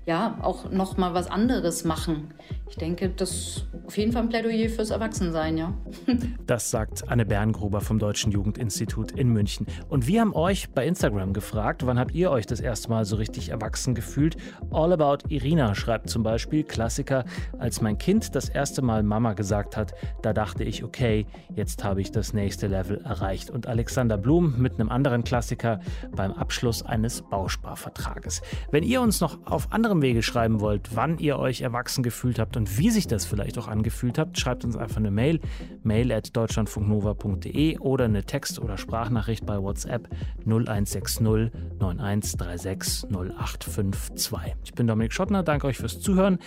ja 0.10 0.40
auch 0.42 0.72
noch 0.72 0.98
mal 0.98 1.14
was 1.14 1.28
anderes 1.28 1.86
machen. 1.86 2.34
Ich 2.68 2.78
denke, 2.78 3.10
das 3.10 3.30
ist 3.32 3.68
auf 3.86 3.98
jeden 3.98 4.12
Fall 4.12 4.24
ein 4.24 4.30
Plädoyer 4.30 4.70
fürs 4.70 4.90
Erwachsensein, 4.90 5.58
ja. 5.58 5.74
Das 6.46 6.72
sagt 6.72 7.08
Anne 7.10 7.26
Berngruber 7.26 7.80
vom 7.80 8.00
Deutschen 8.00 8.32
Jugendinstitut 8.32 9.12
in 9.12 9.30
München. 9.30 9.68
Und 9.88 10.08
wir 10.08 10.22
haben 10.22 10.34
euch 10.34 10.70
bei 10.72 10.86
Instagram 10.88 11.34
gefragt, 11.34 11.86
wann 11.86 12.00
habt 12.00 12.14
ihr 12.14 12.32
euch 12.32 12.48
das 12.48 12.60
erste 12.60 12.90
Mal 12.90 13.06
so 13.06 13.18
richtig 13.18 13.50
erwachsen 13.50 13.94
gefühlt? 13.94 14.36
All 14.72 14.92
About 14.94 15.28
Irina 15.30 15.76
schreibt 15.76 16.10
zum 16.10 16.24
Beispiel, 16.24 16.64
Klassiker, 16.64 17.24
als 17.60 17.82
mein 17.82 18.00
Kind 18.00 18.36
das 18.36 18.50
erste 18.50 18.82
Mal 18.82 19.04
Mama 19.04 19.34
gesagt 19.34 19.78
hat, 19.78 19.94
da 20.24 20.34
dachte 20.34 20.64
ich, 20.64 20.84
okay, 20.84 21.28
jetzt 21.56 21.84
habe 21.84 22.02
ich 22.02 22.12
das 22.12 22.34
nächste 22.34 22.66
Level 22.68 23.00
erreicht. 23.02 23.52
Und 23.52 23.68
Alexander 23.68 24.18
Blum 24.18 24.56
mit 24.58 24.80
einem 24.80 24.90
anderen 24.90 25.24
Klassiker 25.24 25.80
beim 26.16 26.34
Abschluss 26.34 26.84
eines 26.84 27.22
Bausparvertrages. 27.22 28.42
Wenn 28.72 28.84
ihr 28.84 29.02
uns 29.02 29.22
noch 29.22 29.46
auf 29.46 29.72
anderem 29.72 29.99
Wege 30.02 30.24
schreiben 30.24 30.60
wollt, 30.60 30.96
wann 30.96 31.18
ihr 31.18 31.38
euch 31.40 31.62
erwachsen 31.62 32.04
gefühlt 32.04 32.40
habt 32.40 32.58
und 32.58 32.78
wie 32.78 32.90
sich 32.90 33.08
das 33.08 33.26
vielleicht 33.26 33.58
auch 33.58 33.68
angefühlt 33.68 34.18
habt, 34.18 34.40
schreibt 34.40 34.64
uns 34.66 34.76
einfach 34.76 34.98
eine 34.98 35.12
Mail, 35.12 35.40
mail 35.84 36.12
at 36.12 36.36
deutschlandfunknova.de 36.36 37.78
oder 37.80 38.06
eine 38.06 38.24
Text- 38.24 38.60
oder 38.60 38.78
Sprachnachricht 38.78 39.46
bei 39.46 39.62
WhatsApp 39.62 40.10
0160 40.46 41.22
9136 41.22 43.10
0852. 43.10 44.56
Ich 44.64 44.74
bin 44.74 44.88
Dominik 44.88 45.14
Schottner, 45.14 45.44
danke 45.44 45.68
euch 45.68 45.78
fürs 45.78 46.00
Zuhören. 46.00 46.40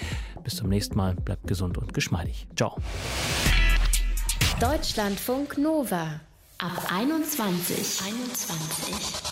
Bis 0.44 0.56
zum 0.56 0.68
nächsten 0.68 0.96
Mal, 0.96 1.14
bleibt 1.14 1.46
gesund 1.46 1.78
und 1.78 1.94
geschmeidig. 1.94 2.46
Ciao. 2.56 2.76
Deutschlandfunk 4.60 5.58
Nova 5.58 6.20
ab 6.58 6.92
21. 6.92 8.00
21. 8.06 9.31